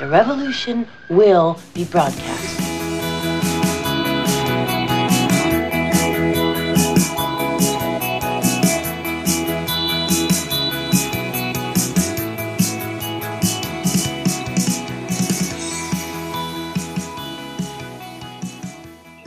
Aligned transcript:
The 0.00 0.06
revolution 0.06 0.86
will 1.10 1.56
be 1.74 1.84
broadcast. 1.84 2.58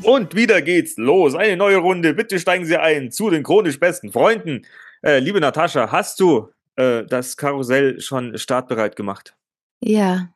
Und 0.01 0.33
wieder 0.33 0.63
geht's 0.63 0.97
los. 0.97 1.35
Eine 1.35 1.55
neue 1.55 1.77
Runde. 1.77 2.15
Bitte 2.15 2.39
steigen 2.39 2.65
Sie 2.65 2.77
ein 2.77 3.11
zu 3.11 3.29
den 3.29 3.43
chronisch 3.43 3.79
besten 3.79 4.11
Freunden. 4.11 4.65
Äh, 5.03 5.19
liebe 5.19 5.39
Natascha, 5.39 5.91
hast 5.91 6.19
du 6.19 6.49
äh, 6.77 7.03
das 7.03 7.37
Karussell 7.37 8.01
schon 8.01 8.35
startbereit 8.39 8.95
gemacht? 8.95 9.35
Ja. 9.81 10.32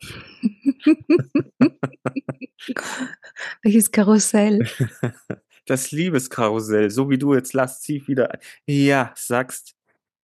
Welches 3.62 3.90
Karussell? 3.90 4.66
Das 5.66 5.90
Liebeskarussell, 5.90 6.88
so 6.88 7.10
wie 7.10 7.18
du 7.18 7.34
jetzt 7.34 7.52
lasziv 7.52 8.08
wieder. 8.08 8.32
ein- 8.32 8.38
Ja, 8.66 9.12
sagst, 9.14 9.74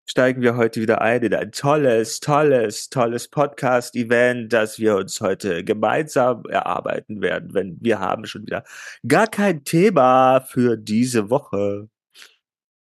steigen 0.06 0.42
wir 0.42 0.56
heute 0.56 0.80
wieder 0.80 1.02
ein 1.02 1.22
in 1.22 1.34
ein 1.34 1.52
tolles, 1.52 2.22
tolles, 2.22 2.90
tolles 2.90 3.28
Podcast-Event, 3.28 4.54
das 4.54 4.80
wir 4.80 4.96
uns 4.96 5.20
heute 5.20 5.66
gemeinsam 5.66 6.46
erarbeiten 6.46 7.22
werden, 7.22 7.54
wenn 7.54 7.76
wir 7.82 8.00
haben 8.00 8.26
schon 8.26 8.44
wieder 8.44 8.64
gar 9.06 9.28
kein 9.28 9.66
Thema 9.66 10.40
für 10.40 10.78
diese 10.78 11.30
Woche. 11.30 11.90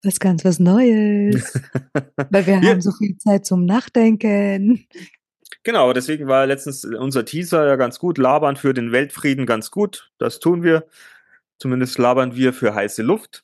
Was 0.04 0.20
ganz 0.20 0.44
was 0.44 0.60
Neues. 0.60 1.52
Weil 2.30 2.46
wir 2.46 2.60
Ja. 2.60 2.70
haben 2.70 2.80
so 2.80 2.92
viel 2.92 3.18
Zeit 3.18 3.44
zum 3.44 3.64
Nachdenken. 3.64 4.86
Genau, 5.66 5.92
deswegen 5.92 6.28
war 6.28 6.46
letztens 6.46 6.84
unser 6.84 7.24
Teaser 7.24 7.66
ja 7.66 7.74
ganz 7.74 7.98
gut. 7.98 8.18
Labern 8.18 8.54
für 8.54 8.72
den 8.72 8.92
Weltfrieden 8.92 9.46
ganz 9.46 9.72
gut. 9.72 10.12
Das 10.16 10.38
tun 10.38 10.62
wir. 10.62 10.86
Zumindest 11.58 11.98
labern 11.98 12.36
wir 12.36 12.52
für 12.52 12.72
heiße 12.72 13.02
Luft. 13.02 13.42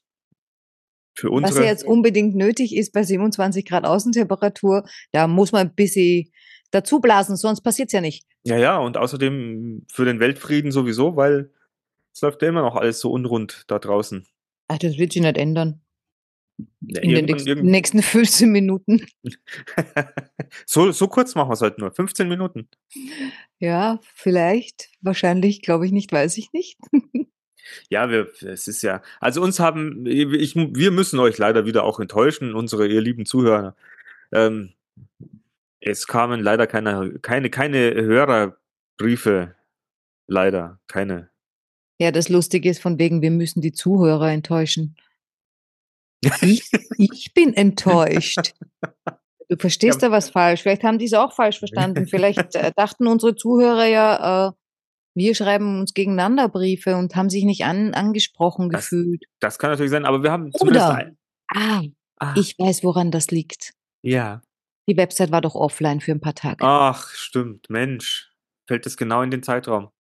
Für 1.17 1.31
Was 1.31 1.34
unsere. 1.34 1.65
ja 1.65 1.70
jetzt 1.70 1.84
unbedingt 1.84 2.37
nötig 2.37 2.77
ist 2.77 2.93
bei 2.93 3.03
27 3.03 3.67
Grad 3.67 3.84
Außentemperatur, 3.84 4.84
da 5.11 5.27
muss 5.27 5.50
man 5.50 5.67
ein 5.67 5.75
bisschen 5.75 6.31
dazu 6.70 7.00
blasen, 7.00 7.34
sonst 7.34 7.62
passiert 7.62 7.89
es 7.89 7.93
ja 7.93 8.00
nicht. 8.00 8.25
Ja, 8.45 8.56
ja, 8.56 8.78
und 8.78 8.97
außerdem 8.97 9.84
für 9.91 10.05
den 10.05 10.20
Weltfrieden 10.20 10.70
sowieso, 10.70 11.17
weil 11.17 11.50
es 12.15 12.20
läuft 12.20 12.41
ja 12.43 12.48
immer 12.48 12.62
noch 12.62 12.77
alles 12.77 13.00
so 13.00 13.11
unrund 13.11 13.65
da 13.67 13.81
draußen. 13.81 14.25
Ach, 14.69 14.78
das 14.78 14.97
wird 14.97 15.12
sich 15.12 15.23
nicht 15.23 15.37
ändern. 15.37 15.81
In 16.86 17.10
den 17.14 17.28
irgend- 17.28 17.64
nächsten 17.64 18.02
15 18.02 18.50
Minuten. 18.52 19.06
so, 20.66 20.92
so 20.92 21.08
kurz 21.08 21.34
machen 21.34 21.48
wir 21.50 21.54
es 21.54 21.62
halt 21.62 21.78
nur. 21.78 21.92
15 21.92 22.28
Minuten. 22.28 22.69
Ja, 23.58 24.00
vielleicht. 24.14 24.91
Wahrscheinlich, 25.00 25.62
glaube 25.62 25.86
ich 25.86 25.92
nicht, 25.92 26.12
weiß 26.12 26.38
ich 26.38 26.52
nicht. 26.52 26.78
Ja, 27.88 28.10
wir, 28.10 28.28
es 28.42 28.66
ist 28.66 28.82
ja, 28.82 29.02
also 29.20 29.41
uns 29.41 29.60
haben, 29.60 30.04
ich, 30.04 30.56
wir 30.56 30.91
müssen 30.91 31.20
euch 31.20 31.38
leider 31.38 31.64
wieder 31.64 31.84
auch 31.84 32.00
enttäuschen, 32.00 32.54
unsere, 32.56 32.88
ihr 32.88 33.00
lieben 33.00 33.24
Zuhörer. 33.24 33.76
Ähm, 34.32 34.72
es 35.80 36.08
kamen 36.08 36.41
leider 36.41 36.66
keine, 36.66 37.19
keine, 37.22 37.50
keine 37.50 37.94
Hörerbriefe. 37.94 39.54
Leider, 40.26 40.80
keine. 40.88 41.30
Ja, 42.00 42.10
das 42.10 42.28
Lustige 42.28 42.69
ist 42.69 42.82
von 42.82 42.98
wegen, 42.98 43.22
wir 43.22 43.30
müssen 43.30 43.60
die 43.62 43.72
Zuhörer 43.72 44.32
enttäuschen. 44.32 44.97
Ich, 46.42 46.70
ich 46.98 47.33
bin 47.34 47.55
enttäuscht. 47.55 48.55
Du 49.48 49.56
verstehst 49.59 50.01
Ja. 50.03 50.09
da 50.09 50.12
was 50.15 50.31
falsch. 50.31 50.62
Vielleicht 50.62 50.83
haben 50.84 50.98
die 50.98 51.05
es 51.06 51.15
auch 51.15 51.33
falsch 51.33 51.59
verstanden. 51.59 52.06
Vielleicht 52.06 52.55
äh, 52.55 52.73
dachten 52.77 53.06
unsere 53.06 53.34
Zuhörer 53.34 53.87
ja, 53.87 54.49
äh, 54.49 54.53
wir 55.15 55.34
schreiben 55.34 55.78
uns 55.81 55.93
gegeneinander 55.94 56.49
Briefe 56.49 56.97
und 56.97 57.15
haben 57.16 57.28
sich 57.28 57.44
nicht 57.44 57.65
an, 57.65 57.93
angesprochen 57.94 58.71
Das- 58.71 58.82
gefühlt. 58.88 59.25
Das 59.41 59.59
kann 59.59 59.71
natürlich 59.71 59.91
sein, 59.91 60.05
aber 60.06 60.22
wir 60.22 60.31
haben 60.32 60.53
zumindest 60.53 60.87
Oder- 60.87 60.94
ein. 60.97 61.19
Ah, 61.55 61.82
Ah, 62.19 62.34
ich 62.37 62.56
weiß, 62.59 62.84
woran 62.84 63.11
das 63.11 63.31
liegt. 63.32 63.72
ja. 64.03 64.41
Die 64.88 64.97
Website 64.97 65.31
war 65.31 65.41
doch 65.41 65.55
offline 65.55 66.00
für 66.00 66.11
ein 66.12 66.21
paar 66.21 66.34
Tage. 66.34 66.65
Ach, 66.65 67.09
stimmt, 67.15 67.71
Mensch. 67.71 68.32
Fällt 68.66 68.84
das 68.84 68.97
genau 68.97 69.22
in 69.22 69.31
den 69.31 69.43
Zeitraum. 69.44 69.91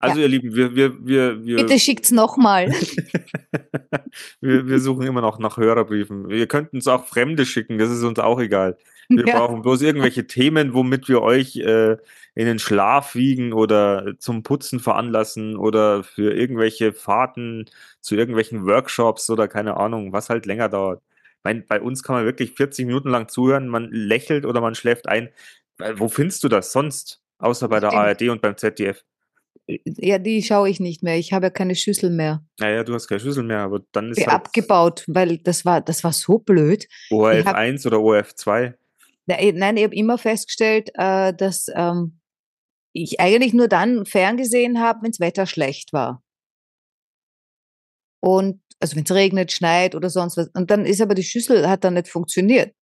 Also, 0.00 0.16
Ja. 0.18 0.22
ihr 0.24 0.28
Lieben, 0.28 0.52
wir, 0.54 0.74
wir, 0.74 1.06
wir, 1.06 1.44
wir, 1.44 1.56
Bitte 1.58 1.78
schickt's 1.78 2.10
nochmal. 2.10 2.70
wir, 4.40 4.66
wir 4.68 4.78
suchen 4.80 5.06
immer 5.06 5.20
noch 5.20 5.38
nach 5.38 5.56
Hörerbriefen. 5.56 6.28
Wir 6.28 6.46
könnten 6.46 6.78
es 6.78 6.86
auch 6.88 7.06
Fremde 7.06 7.46
schicken, 7.46 7.78
das 7.78 7.90
ist 7.90 8.02
uns 8.02 8.18
auch 8.18 8.40
egal. 8.40 8.76
Wir 9.14 9.26
Ja. 9.26 9.34
brauchen 9.38 9.62
bloß 9.62 9.82
irgendwelche 9.82 10.26
Themen, 10.26 10.74
womit 10.74 11.08
wir 11.08 11.22
euch 11.22 11.56
äh, 11.56 11.92
in 12.34 12.46
den 12.46 12.58
Schlaf 12.58 13.14
wiegen 13.14 13.52
oder 13.52 14.14
zum 14.18 14.42
Putzen 14.42 14.80
veranlassen 14.80 15.56
oder 15.56 16.02
für 16.04 16.32
irgendwelche 16.34 16.92
Fahrten 16.92 17.66
zu 18.00 18.14
irgendwelchen 18.16 18.66
Workshops 18.66 19.30
oder 19.30 19.48
keine 19.48 19.76
Ahnung, 19.76 20.12
was 20.12 20.28
halt 20.28 20.46
länger 20.46 20.68
dauert. 20.68 21.02
Ich 21.38 21.44
mein, 21.44 21.66
bei 21.66 21.80
uns 21.80 22.02
kann 22.02 22.16
man 22.16 22.24
wirklich 22.24 22.52
40 22.52 22.86
Minuten 22.86 23.08
lang 23.10 23.28
zuhören, 23.28 23.68
man 23.68 23.90
lächelt 23.92 24.44
oder 24.44 24.60
man 24.60 24.74
schläft 24.74 25.08
ein. 25.08 25.30
Wo 25.96 26.08
findest 26.08 26.42
du 26.44 26.48
das 26.48 26.72
sonst? 26.72 27.20
Außer 27.38 27.68
bei 27.68 27.80
der 27.80 27.90
Stimmt. 27.90 28.00
ARD 28.00 28.22
und 28.30 28.42
beim 28.42 28.56
ZDF. 28.56 29.04
Ja, 29.66 30.18
die 30.18 30.42
schaue 30.42 30.68
ich 30.68 30.80
nicht 30.80 31.02
mehr. 31.02 31.16
Ich 31.18 31.32
habe 31.32 31.46
ja 31.46 31.50
keine 31.50 31.74
Schüssel 31.74 32.10
mehr. 32.10 32.44
Naja, 32.58 32.84
du 32.84 32.94
hast 32.94 33.08
keine 33.08 33.20
Schlüssel 33.20 33.42
mehr, 33.44 33.60
aber 33.60 33.80
dann 33.92 34.10
ist 34.10 34.18
halt 34.18 34.28
abgebaut, 34.28 35.04
weil 35.08 35.38
das 35.38 35.64
war, 35.64 35.80
das 35.80 36.04
war 36.04 36.12
so 36.12 36.38
blöd. 36.38 36.86
ORF 37.10 37.44
hab- 37.46 37.56
1 37.56 37.86
oder 37.86 38.00
ORF 38.00 38.34
2. 38.34 38.74
Na, 39.26 39.40
eh, 39.40 39.52
Nein, 39.52 39.76
ich 39.76 39.84
habe 39.84 39.94
immer 39.94 40.18
festgestellt, 40.18 40.90
äh, 40.94 41.34
dass 41.34 41.66
ähm, 41.74 42.20
ich 42.92 43.20
eigentlich 43.20 43.52
nur 43.54 43.68
dann 43.68 44.06
ferngesehen 44.06 44.80
habe, 44.80 45.02
wenns 45.02 45.20
Wetter 45.20 45.46
schlecht 45.46 45.92
war. 45.92 46.22
Und 48.20 48.60
also 48.80 48.96
wenn 48.96 49.04
es 49.04 49.10
regnet, 49.12 49.52
schneit 49.52 49.94
oder 49.94 50.10
sonst 50.10 50.36
was. 50.36 50.48
Und 50.54 50.70
dann 50.70 50.84
ist 50.84 51.00
aber 51.00 51.14
die 51.14 51.22
Schüssel 51.22 51.68
hat 51.68 51.84
dann 51.84 51.94
nicht 51.94 52.08
funktioniert. 52.08 52.74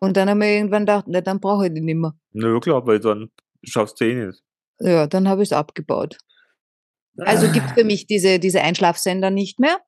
Und 0.00 0.16
dann 0.16 0.28
haben 0.30 0.40
wir 0.40 0.48
irgendwann 0.48 0.82
gedacht, 0.82 1.06
na, 1.08 1.20
dann 1.20 1.40
brauche 1.40 1.66
ich 1.66 1.72
die 1.74 1.80
nicht 1.80 1.96
mehr. 1.96 2.14
Nö, 2.32 2.60
klar, 2.60 2.86
weil 2.86 3.00
dann 3.00 3.30
schaffst 3.64 4.00
du 4.00 4.04
eh 4.04 4.26
nicht. 4.26 4.42
Ja, 4.80 5.06
dann 5.06 5.28
habe 5.28 5.42
ich 5.42 5.48
es 5.48 5.52
abgebaut. 5.52 6.18
Also 7.18 7.50
gibt 7.50 7.70
für 7.70 7.84
mich 7.84 8.06
diese, 8.06 8.38
diese 8.38 8.62
Einschlafsender 8.62 9.30
nicht 9.30 9.58
mehr. 9.58 9.80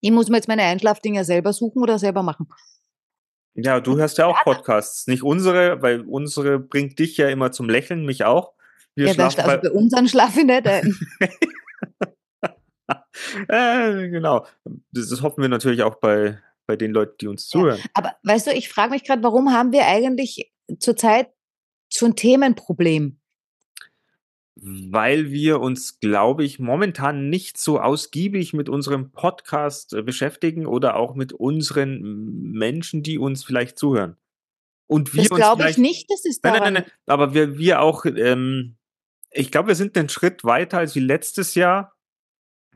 Ich 0.00 0.10
muss 0.10 0.28
mir 0.28 0.36
jetzt 0.36 0.48
meine 0.48 0.62
Einschlafdinger 0.62 1.24
selber 1.24 1.52
suchen 1.52 1.82
oder 1.82 1.98
selber 1.98 2.22
machen. 2.22 2.48
Ja, 3.54 3.80
du 3.80 3.96
hörst 3.96 4.18
ja 4.18 4.26
auch 4.26 4.40
Podcasts. 4.42 5.06
Nicht 5.06 5.22
unsere, 5.22 5.82
weil 5.82 6.02
unsere 6.02 6.58
bringt 6.58 6.98
dich 6.98 7.16
ja 7.16 7.28
immer 7.28 7.50
zum 7.50 7.68
Lächeln, 7.68 8.04
mich 8.04 8.24
auch. 8.24 8.52
Wir 8.94 9.06
ja, 9.06 9.14
schlafen 9.14 9.40
also 9.40 9.62
bei 9.62 9.70
uns 9.70 9.92
dann 9.92 10.08
schlafe 10.08 10.40
ich 10.40 10.46
nicht 10.46 10.66
ein. 10.66 10.96
äh, 13.48 14.08
genau. 14.08 14.46
Das, 14.92 15.08
das 15.08 15.22
hoffen 15.22 15.42
wir 15.42 15.48
natürlich 15.48 15.82
auch 15.82 15.96
bei, 15.96 16.38
bei 16.66 16.76
den 16.76 16.92
Leuten, 16.92 17.16
die 17.20 17.26
uns 17.26 17.52
Ja. 17.52 17.60
zuhören. 17.60 17.80
Aber 17.94 18.14
weißt 18.22 18.48
du, 18.48 18.52
ich 18.52 18.68
frage 18.68 18.90
mich 18.90 19.04
gerade, 19.04 19.22
warum 19.22 19.52
haben 19.52 19.72
wir 19.72 19.86
eigentlich 19.86 20.52
zurzeit 20.78 21.30
so 21.88 22.06
ein 22.06 22.16
Themenproblem? 22.16 23.20
Weil 24.60 25.30
wir 25.30 25.60
uns, 25.60 26.00
glaube 26.00 26.42
ich, 26.44 26.58
momentan 26.58 27.30
nicht 27.30 27.58
so 27.58 27.80
ausgiebig 27.80 28.54
mit 28.54 28.68
unserem 28.68 29.12
Podcast 29.12 29.92
äh, 29.92 30.02
beschäftigen 30.02 30.66
oder 30.66 30.96
auch 30.96 31.14
mit 31.14 31.32
unseren 31.32 32.50
Menschen, 32.52 33.02
die 33.02 33.18
uns 33.18 33.44
vielleicht 33.44 33.78
zuhören. 33.78 34.16
Und 34.88 35.14
wir 35.14 35.24
Das 35.24 35.36
glaube 35.36 35.70
ich 35.70 35.78
nicht, 35.78 36.10
das 36.10 36.24
ist 36.24 36.42
Nein, 36.42 36.54
daran. 36.54 36.72
nein, 36.72 36.82
nein, 36.82 36.90
nein. 36.90 36.98
Aber 37.06 37.34
wir, 37.34 37.58
wir 37.58 37.80
auch, 37.80 38.04
ähm, 38.06 38.76
ich 39.30 39.52
glaube, 39.52 39.68
wir 39.68 39.74
sind 39.74 39.96
einen 39.96 40.08
Schritt 40.08 40.44
weiter 40.44 40.78
als 40.78 40.96
wie 40.96 41.00
letztes 41.00 41.54
Jahr, 41.54 41.94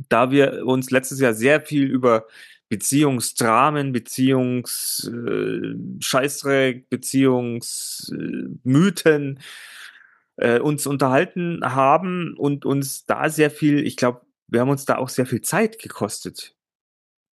da 0.09 0.31
wir 0.31 0.67
uns 0.67 0.91
letztes 0.91 1.21
Jahr 1.21 1.35
sehr 1.35 1.61
viel 1.63 1.85
über 1.85 2.27
Beziehungsdramen, 2.69 3.93
Beziehungs 3.93 5.11
äh, 5.13 5.75
Beziehungsmythen 6.89 9.37
äh, 9.37 9.41
uns 10.61 10.87
unterhalten 10.87 11.61
haben 11.63 12.35
und 12.39 12.65
uns 12.65 13.05
da 13.05 13.29
sehr 13.29 13.51
viel, 13.51 13.87
ich 13.87 13.97
glaube, 13.97 14.23
wir 14.49 14.61
haben 14.61 14.71
uns 14.71 14.85
da 14.85 14.97
auch 14.97 15.09
sehr 15.09 15.27
viel 15.27 15.41
Zeit 15.43 15.79
gekostet 15.79 16.57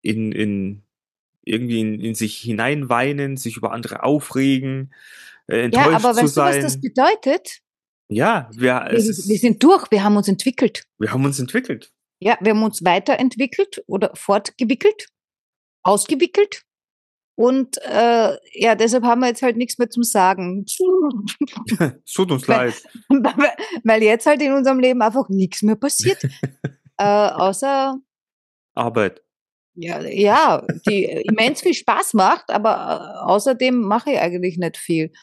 in, 0.01 0.31
in 0.31 0.83
irgendwie 1.43 1.79
in, 1.81 1.99
in 1.99 2.15
sich 2.15 2.37
hineinweinen, 2.37 3.37
sich 3.37 3.57
über 3.57 3.71
andere 3.71 4.03
aufregen, 4.03 4.93
äh, 5.47 5.63
enttäuscht 5.63 5.87
Ja, 5.87 5.95
aber 5.95 6.13
zu 6.13 6.21
weißt 6.23 6.37
du, 6.37 6.41
was 6.41 6.53
sein. 6.53 6.61
das 6.61 6.81
bedeutet? 6.81 7.61
ja, 8.09 8.49
wir, 8.53 8.87
Wir, 8.89 8.97
ist, 8.97 9.27
wir 9.29 9.37
sind 9.37 9.63
durch, 9.63 9.89
wir 9.91 10.03
haben 10.03 10.17
uns 10.17 10.27
entwickelt. 10.27 10.83
wir 10.97 11.11
haben 11.11 11.25
uns 11.25 11.39
entwickelt. 11.39 11.91
Ja, 12.21 12.37
wir 12.41 12.51
haben 12.51 12.63
uns 12.63 12.83
weiterentwickelt 12.83 13.81
oder 13.87 14.11
fortgewickelt, 14.15 15.07
ausgewickelt. 15.83 16.63
Und 17.39 17.77
äh, 17.83 18.37
ja, 18.51 18.75
deshalb 18.75 19.05
haben 19.05 19.21
wir 19.21 19.27
jetzt 19.27 19.41
halt 19.41 19.55
nichts 19.55 19.77
mehr 19.77 19.89
zum 19.89 20.03
Sagen. 20.03 20.65
es 20.67 22.11
tut 22.13 22.33
uns 22.33 22.45
Weil- 22.49 22.73
leid. 23.07 23.55
Weil 23.85 24.03
jetzt 24.03 24.25
halt 24.25 24.41
in 24.41 24.51
unserem 24.51 24.79
Leben 24.79 25.01
einfach 25.01 25.29
nichts 25.29 25.61
mehr 25.61 25.77
passiert. 25.77 26.21
äh, 26.97 27.03
außer, 27.05 27.97
Arbeit. 28.75 29.23
ja, 29.73 30.01
ja, 30.01 30.67
die 30.85 31.05
immens 31.05 31.61
viel 31.61 31.73
Spaß 31.73 32.13
macht, 32.13 32.49
aber 32.49 33.23
äh, 33.25 33.31
außerdem 33.31 33.79
mache 33.79 34.11
ich 34.11 34.19
eigentlich 34.19 34.57
nicht 34.57 34.75
viel. 34.75 35.13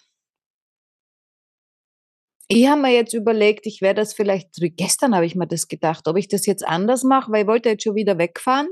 Ich 2.49 2.67
habe 2.67 2.81
mir 2.81 2.95
jetzt 2.95 3.13
überlegt, 3.13 3.67
ich 3.67 3.83
werde 3.83 4.01
das 4.01 4.15
vielleicht, 4.15 4.59
wie 4.63 4.71
gestern 4.71 5.15
habe 5.15 5.27
ich 5.27 5.35
mir 5.35 5.47
das 5.49 5.69
gedacht, 5.69 6.09
ob 6.09 6.17
ich 6.17 6.29
das 6.29 6.47
jetzt 6.47 6.67
anders 6.67 7.05
mache, 7.05 7.31
weil 7.31 7.43
ich 7.43 7.47
wollte 7.47 7.69
jetzt 7.69 7.85
schon 7.85 7.95
wieder 7.95 8.17
wegfahren. 8.17 8.69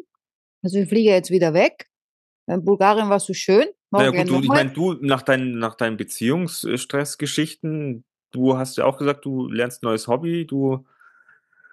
Also 0.62 0.79
ich 0.79 0.88
fliege 0.88 1.11
jetzt 1.11 1.31
wieder 1.31 1.52
weg. 1.52 1.91
In 2.46 2.64
Bulgarien 2.64 3.08
war 3.08 3.20
so 3.20 3.32
schön. 3.32 3.67
Naja 3.91 4.11
gut, 4.11 4.29
du, 4.29 4.41
ich 4.41 4.49
meine, 4.49 4.70
du 4.70 4.94
nach 4.94 5.23
deinen, 5.23 5.58
nach 5.58 5.76
deinen 5.76 5.96
Beziehungsstressgeschichten, 5.96 8.05
du 8.32 8.58
hast 8.58 8.76
ja 8.76 8.85
auch 8.85 8.99
gesagt, 8.99 9.25
du 9.25 9.49
lernst 9.49 9.82
ein 9.82 9.87
neues 9.87 10.08
Hobby, 10.08 10.46
du 10.46 10.85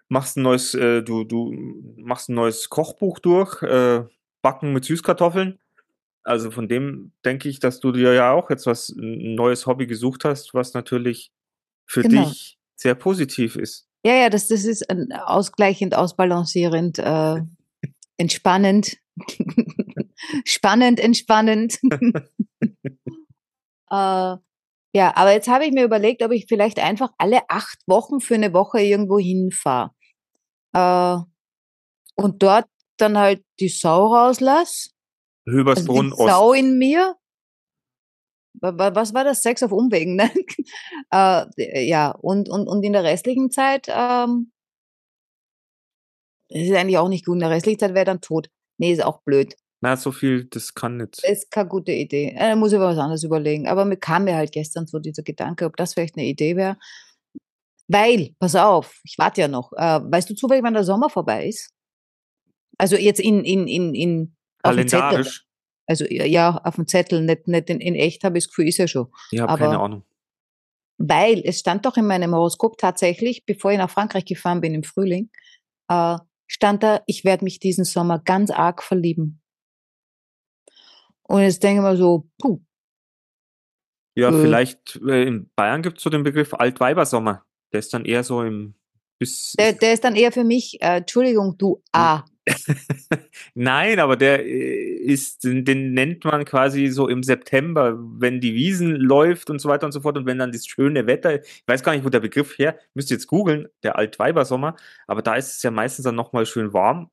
machst 0.08 0.38
ein 0.38 0.44
neues, 0.44 0.76
äh, 0.76 1.02
du, 1.02 1.24
du 1.24 1.54
machst 1.98 2.30
ein 2.30 2.36
neues 2.36 2.70
Kochbuch 2.70 3.20
durch, 3.20 3.62
äh, 3.64 4.04
Backen 4.42 4.74
mit 4.74 4.86
Süßkartoffeln. 4.86 5.60
Also 6.24 6.52
von 6.52 6.68
dem 6.68 7.12
denke 7.26 7.50
ich, 7.50 7.60
dass 7.60 7.80
du 7.80 7.92
dir 7.92 8.14
ja 8.14 8.32
auch 8.32 8.50
jetzt 8.50 8.68
was, 8.68 8.90
ein 8.90 9.36
neues 9.36 9.66
Hobby 9.66 9.88
gesucht 9.88 10.24
hast, 10.24 10.54
was 10.54 10.74
natürlich 10.74 11.32
für 11.86 12.04
Genau. 12.04 12.24
dich 12.24 12.60
sehr 12.76 12.96
positiv 12.96 13.56
ist. 13.56 13.88
Ja, 14.06 14.16
ja, 14.16 14.30
das, 14.30 14.48
das 14.48 14.66
ist 14.66 14.90
ein 14.90 15.12
ausgleichend, 15.12 15.96
ausbalancierend, 15.96 17.00
äh, 17.00 17.42
entspannend, 18.18 18.98
spannend, 20.46 21.00
entspannend. 21.00 21.80
äh, 23.90 24.36
ja, 24.94 25.16
aber 25.16 25.32
jetzt 25.32 25.48
habe 25.48 25.66
ich 25.66 25.72
mir 25.72 25.84
überlegt, 25.86 26.22
ob 26.24 26.32
ich 26.32 26.48
vielleicht 26.48 26.80
einfach 26.80 27.12
alle 27.18 27.50
acht 27.50 27.80
Wochen 27.88 28.20
für 28.20 28.36
eine 28.36 28.54
Woche 28.54 28.82
irgendwo 28.82 29.20
hinfahre. 29.20 29.92
Äh, 30.74 31.18
und 32.16 32.44
dort 32.44 32.68
dann 32.98 33.18
halt 33.18 33.44
die 33.60 33.70
Sau 33.70 34.08
rauslass. 34.08 34.92
Also 35.48 35.58
Höbersbrunn 35.58 36.08
die 36.08 36.14
Ost. 36.14 36.30
Sau 36.30 36.54
in 36.54 36.78
mir. 36.78 37.16
Wa- 38.60 38.78
wa- 38.78 38.94
Was 38.94 39.14
war 39.14 39.24
das? 39.24 39.42
Sex 39.42 39.64
auf 39.64 39.72
Umwegen, 39.72 40.16
ne? 40.18 40.30
äh, 41.14 41.88
ja, 41.88 42.12
und, 42.12 42.50
und, 42.50 42.68
und 42.68 42.84
in 42.84 42.94
der 42.94 43.04
restlichen 43.04 43.50
Zeit, 43.50 43.88
ähm, 43.90 44.52
das 46.50 46.64
ist 46.64 46.76
eigentlich 46.76 46.98
auch 46.98 47.08
nicht 47.08 47.26
gut. 47.26 47.36
In 47.36 47.40
der 47.40 47.50
restlichen 47.50 47.80
Zeit 47.80 47.94
wäre 47.94 48.06
dann 48.06 48.20
tot. 48.22 48.50
Nee, 48.78 48.92
ist 48.92 49.04
auch 49.04 49.22
blöd. 49.24 49.56
Na, 49.84 49.98
so 49.98 50.12
viel, 50.12 50.46
das 50.46 50.74
kann 50.76 50.98
nicht. 50.98 51.24
Ist 51.24 51.50
keine 51.50 51.68
gute 51.68 51.92
Idee. 51.92 52.30
Äh, 52.36 52.50
Da 52.50 52.56
muss 52.56 52.72
ich 52.72 52.78
mir 52.78 52.86
was 52.86 52.98
anderes 53.00 53.24
überlegen. 53.24 53.68
Aber 53.68 53.84
mir 53.84 53.98
kam 53.98 54.26
mir 54.26 54.36
halt 54.36 54.52
gestern 54.52 54.86
so 54.86 55.00
dieser 55.00 55.24
Gedanke, 55.24 55.66
ob 55.66 55.76
das 55.76 55.94
vielleicht 55.96 56.16
eine 56.18 56.26
Idee 56.28 56.56
wäre. 56.56 56.78
Weil, 57.88 58.36
pass 58.40 58.56
auf, 58.56 59.02
ich 59.04 59.18
warte 59.18 59.42
ja 59.42 59.48
noch. 59.48 59.72
Äh, 59.74 60.00
weißt 60.04 60.30
du 60.30 60.36
zufällig, 60.36 60.64
wann 60.64 60.76
der 60.76 60.84
Sommer 60.84 61.10
vorbei 61.10 61.48
ist? 61.48 61.72
Also 62.78 62.96
jetzt 62.96 63.20
in, 63.20 63.44
in, 63.44 63.68
in, 63.68 63.94
in 63.96 64.36
auf 64.64 64.76
dem 64.76 64.88
Zettel. 64.88 65.02
Kalendarisch. 65.02 65.46
Also 65.88 66.06
ja, 66.06 66.58
auf 66.64 66.76
dem 66.76 66.88
Zettel, 66.88 67.22
nicht, 67.22 67.48
nicht 67.48 67.70
in, 67.70 67.82
in 67.82 67.96
echt 67.96 68.24
habe 68.24 68.38
ich 68.38 68.46
das 68.46 68.50
Gefühl, 68.52 68.68
ist 68.68 68.78
ja 68.78 68.88
schon. 68.88 69.08
Ich 69.32 69.40
habe 69.40 69.58
keine 69.58 69.76
aber- 69.76 69.84
Ahnung. 69.84 70.04
Weil 71.04 71.42
es 71.44 71.60
stand 71.60 71.88
doch 71.88 71.98
in 71.98 72.06
meinem 72.06 72.36
Horoskop 72.36 72.78
tatsächlich, 72.78 73.44
bevor 73.48 73.72
ich 73.72 73.80
nach 73.80 73.90
Frankreich 73.90 74.24
gefahren 74.26 74.62
bin 74.62 74.76
im 74.76 74.84
Frühling, 74.84 75.32
äh, 75.90 76.18
stand 76.46 76.84
da, 76.84 77.02
ich 77.08 77.26
werde 77.26 77.44
mich 77.44 77.60
diesen 77.60 77.86
Sommer 77.86 78.20
ganz 78.20 78.52
arg 78.52 78.84
verlieben. 78.84 79.41
Und 81.32 81.42
jetzt 81.44 81.64
denke 81.64 81.82
ich 81.82 81.88
mir 81.90 81.96
so, 81.98 82.28
puh, 82.40 82.60
Ja, 84.18 84.30
Äh. 84.30 84.42
vielleicht 84.42 85.00
äh, 85.08 85.24
in 85.24 85.50
Bayern 85.56 85.82
gibt 85.82 85.98
es 85.98 86.04
so 86.04 86.10
den 86.10 86.24
Begriff 86.24 86.54
Altweibersommer. 86.54 87.46
Der 87.72 87.80
ist 87.80 87.94
dann 87.94 88.04
eher 88.04 88.24
so 88.24 88.44
im 88.44 88.76
bis. 89.18 89.54
der, 89.58 89.74
der 89.74 89.94
ist 89.94 90.04
dann 90.04 90.16
eher 90.16 90.32
für 90.34 90.44
mich, 90.44 90.82
äh, 90.82 90.98
Entschuldigung, 90.98 91.58
du 91.58 91.82
A. 91.94 92.26
Nein, 93.54 94.00
aber 94.00 94.18
der 94.18 94.46
äh, 94.46 94.96
ist, 94.96 95.44
den, 95.46 95.64
den 95.64 95.94
nennt 95.94 96.26
man 96.26 96.44
quasi 96.44 96.88
so 96.88 97.08
im 97.08 97.24
September, 97.24 97.98
wenn 97.98 98.42
die 98.42 98.54
Wiesen 98.56 98.96
läuft 98.96 99.50
und 99.50 99.60
so 99.60 99.70
weiter 99.70 99.86
und 99.86 99.92
so 99.94 100.02
fort 100.02 100.18
und 100.18 100.26
wenn 100.26 100.40
dann 100.40 100.52
das 100.52 100.66
schöne 100.66 101.08
Wetter, 101.08 101.42
ich 101.44 101.64
weiß 101.68 101.84
gar 101.84 101.94
nicht, 101.94 102.04
wo 102.04 102.10
der 102.10 102.20
Begriff 102.20 102.58
her, 102.58 102.78
müsst 102.96 103.12
ihr 103.12 103.16
jetzt 103.16 103.28
googeln, 103.28 103.68
der 103.84 103.96
Altweibersommer, 103.96 104.76
aber 105.08 105.22
da 105.22 105.36
ist 105.36 105.56
es 105.56 105.64
ja 105.64 105.72
meistens 105.72 106.04
dann 106.04 106.16
nochmal 106.16 106.46
schön 106.46 106.74
warm. 106.74 107.10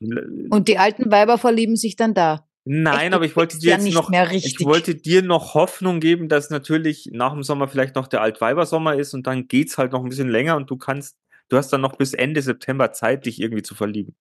Und 0.00 0.68
die 0.68 0.78
alten 0.78 1.10
Weiber 1.10 1.38
verlieben 1.38 1.76
sich 1.76 1.96
dann 1.96 2.14
da. 2.14 2.48
Nein, 2.64 3.06
Echt, 3.06 3.14
aber 3.14 3.24
ich 3.24 3.34
wollte 3.34 3.58
dir 3.58 3.70
ja 3.70 3.78
jetzt 3.78 3.94
noch, 3.94 4.10
ich 4.30 4.60
wollte 4.60 4.94
dir 4.94 5.22
noch 5.22 5.54
Hoffnung 5.54 6.00
geben, 6.00 6.28
dass 6.28 6.50
natürlich 6.50 7.08
nach 7.12 7.32
dem 7.32 7.42
Sommer 7.42 7.66
vielleicht 7.66 7.94
noch 7.94 8.08
der 8.08 8.20
Altweibersommer 8.20 8.94
ist 8.94 9.14
und 9.14 9.26
dann 9.26 9.48
geht's 9.48 9.78
halt 9.78 9.92
noch 9.92 10.02
ein 10.02 10.08
bisschen 10.10 10.28
länger 10.28 10.56
und 10.56 10.68
du 10.68 10.76
kannst, 10.76 11.16
du 11.48 11.56
hast 11.56 11.70
dann 11.72 11.80
noch 11.80 11.96
bis 11.96 12.12
Ende 12.12 12.42
September 12.42 12.92
Zeit, 12.92 13.24
dich 13.24 13.40
irgendwie 13.40 13.62
zu 13.62 13.74
verlieben. 13.74 14.14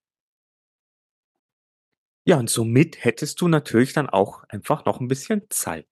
Ja, 2.26 2.38
und 2.38 2.50
somit 2.50 3.04
hättest 3.04 3.42
du 3.42 3.48
natürlich 3.48 3.94
dann 3.94 4.10
auch 4.10 4.44
einfach 4.50 4.86
noch 4.86 5.00
ein 5.00 5.08
bisschen 5.08 5.44
Zeit. 5.50 5.88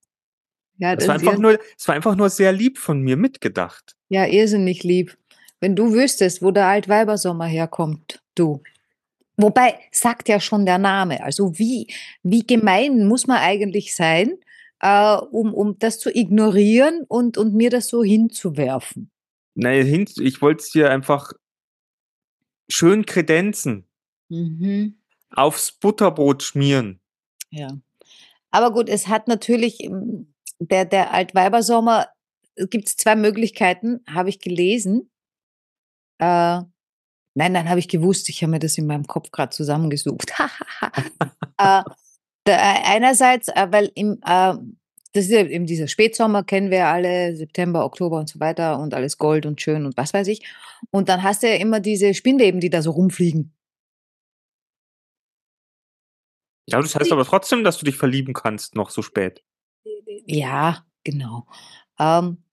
Ja, 0.77 0.93
Es 0.93 1.07
war 1.07 1.15
das 1.15 1.21
einfach 1.21 1.33
ist 1.33 1.39
nur, 1.39 1.59
es 1.77 1.87
war 1.87 1.95
einfach 1.95 2.15
nur 2.15 2.29
sehr 2.29 2.51
lieb 2.51 2.77
von 2.77 3.01
mir 3.01 3.17
mitgedacht. 3.17 3.95
ja 4.09 4.25
irrsinnig 4.25 4.83
lieb. 4.83 5.17
Wenn 5.61 5.75
du 5.75 5.93
wüsstest, 5.93 6.41
wo 6.41 6.51
der 6.51 6.67
Altweibersommer 6.67 7.45
herkommt, 7.45 8.21
du. 8.35 8.61
Wobei, 9.37 9.79
sagt 9.91 10.29
ja 10.29 10.39
schon 10.39 10.65
der 10.65 10.77
Name. 10.77 11.23
Also 11.23 11.57
wie, 11.59 11.87
wie 12.23 12.45
gemein 12.45 13.07
muss 13.07 13.27
man 13.27 13.37
eigentlich 13.37 13.95
sein, 13.95 14.37
äh, 14.79 15.15
um, 15.15 15.53
um 15.53 15.77
das 15.79 15.99
zu 15.99 16.15
ignorieren 16.15 17.03
und, 17.07 17.37
und 17.37 17.53
mir 17.53 17.69
das 17.69 17.87
so 17.87 18.03
hinzuwerfen. 18.03 19.11
Nein, 19.55 19.85
hin, 19.85 20.05
ich 20.19 20.41
wollte 20.41 20.63
es 20.63 20.71
dir 20.71 20.89
einfach 20.89 21.31
schön 22.69 23.05
kredenzen, 23.05 23.85
Mhm. 24.27 24.97
aufs 25.29 25.71
Butterbrot 25.71 26.41
schmieren. 26.41 26.99
Ja. 27.51 27.77
Aber 28.49 28.73
gut, 28.73 28.89
es 28.89 29.07
hat 29.07 29.27
natürlich, 29.27 29.83
ähm, 29.83 30.33
der, 30.59 30.85
der 30.85 31.13
Altweibersommer, 31.13 32.07
gibt 32.55 32.87
es 32.87 32.97
zwei 32.97 33.15
Möglichkeiten, 33.15 33.99
habe 34.09 34.29
ich 34.29 34.39
gelesen. 34.39 35.11
Äh, 36.17 36.61
nein, 37.35 37.51
nein, 37.51 37.69
habe 37.69 37.79
ich 37.79 37.87
gewusst. 37.87 38.29
Ich 38.29 38.41
habe 38.41 38.51
mir 38.51 38.59
das 38.59 38.77
in 38.77 38.87
meinem 38.87 39.05
Kopf 39.05 39.31
gerade 39.31 39.51
zusammengesucht. 39.51 40.33
äh, 41.57 41.83
der, 42.47 42.87
einerseits, 42.87 43.49
äh, 43.49 43.67
weil 43.69 43.91
im, 43.95 44.19
äh, 44.25 44.53
das 45.13 45.25
ist 45.25 45.31
ja 45.31 45.45
eben 45.45 45.65
dieser 45.65 45.87
Spätsommer, 45.87 46.43
kennen 46.43 46.71
wir 46.71 46.87
alle, 46.87 47.35
September, 47.35 47.85
Oktober 47.85 48.19
und 48.19 48.27
so 48.27 48.39
weiter 48.39 48.79
und 48.79 48.93
alles 48.93 49.17
Gold 49.17 49.45
und 49.45 49.61
schön 49.61 49.85
und 49.85 49.95
was 49.95 50.13
weiß 50.13 50.27
ich. 50.27 50.45
Und 50.91 51.07
dann 51.09 51.23
hast 51.23 51.43
du 51.43 51.47
ja 51.47 51.55
immer 51.55 51.79
diese 51.79 52.13
Spinnweben, 52.13 52.59
die 52.59 52.69
da 52.69 52.81
so 52.81 52.91
rumfliegen. 52.91 53.53
Ja, 56.67 56.81
das 56.81 56.95
heißt 56.95 57.11
aber 57.11 57.25
trotzdem, 57.25 57.63
dass 57.63 57.77
du 57.77 57.85
dich 57.85 57.95
verlieben 57.95 58.33
kannst, 58.33 58.75
noch 58.75 58.89
so 58.89 59.01
spät. 59.01 59.43
Ja, 60.25 60.85
genau. 61.03 61.47
Ähm, 61.99 62.43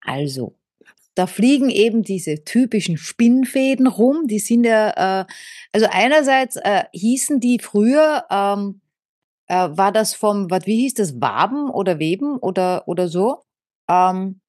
also, 0.00 0.57
da 1.18 1.26
fliegen 1.26 1.68
eben 1.68 2.04
diese 2.04 2.44
typischen 2.44 2.96
Spinnfäden 2.96 3.88
rum. 3.88 4.28
Die 4.28 4.38
sind 4.38 4.62
ja, 4.62 5.22
äh, 5.22 5.26
also 5.72 5.88
einerseits 5.90 6.54
äh, 6.54 6.84
hießen 6.92 7.40
die 7.40 7.58
früher, 7.58 8.24
ähm, 8.30 8.80
äh, 9.48 9.68
war 9.72 9.90
das 9.90 10.14
vom, 10.14 10.48
was, 10.48 10.66
wie 10.66 10.76
hieß 10.76 10.94
das, 10.94 11.20
Waben 11.20 11.70
oder 11.70 11.98
Weben 11.98 12.38
oder, 12.38 12.86
oder 12.86 13.08
so? 13.08 13.42
Ähm, 13.90 14.40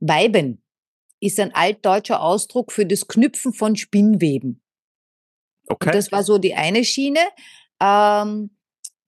Weiben 0.00 0.64
ist 1.20 1.38
ein 1.38 1.54
altdeutscher 1.54 2.20
Ausdruck 2.20 2.72
für 2.72 2.86
das 2.86 3.06
Knüpfen 3.06 3.52
von 3.52 3.76
Spinnweben. 3.76 4.60
Okay. 5.68 5.90
Und 5.90 5.94
das 5.94 6.10
war 6.10 6.24
so 6.24 6.38
die 6.38 6.56
eine 6.56 6.84
Schiene. 6.84 7.20
Ähm, 7.80 8.50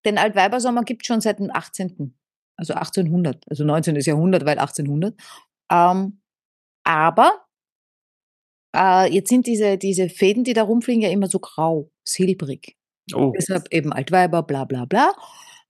den 0.04 0.18
Altweibersommer 0.18 0.84
gibt 0.84 1.02
es 1.02 1.08
schon 1.08 1.20
seit 1.20 1.40
dem 1.40 1.50
18. 1.52 2.16
Also 2.56 2.74
1800. 2.74 3.44
Also 3.50 3.64
19. 3.64 3.96
Jahrhundert, 3.96 4.44
weil 4.44 4.60
1800. 4.60 5.20
Ähm, 5.72 6.20
aber 6.88 7.44
äh, 8.74 9.12
jetzt 9.12 9.28
sind 9.28 9.46
diese, 9.46 9.76
diese 9.76 10.08
Fäden, 10.08 10.42
die 10.42 10.54
da 10.54 10.62
rumfliegen, 10.62 11.02
ja 11.02 11.10
immer 11.10 11.28
so 11.28 11.38
grau, 11.38 11.90
silbrig. 12.02 12.76
oh. 13.14 13.32
Deshalb 13.36 13.68
eben 13.72 13.92
Altweiber, 13.92 14.42
bla 14.42 14.64
bla 14.64 14.86
bla. 14.86 15.12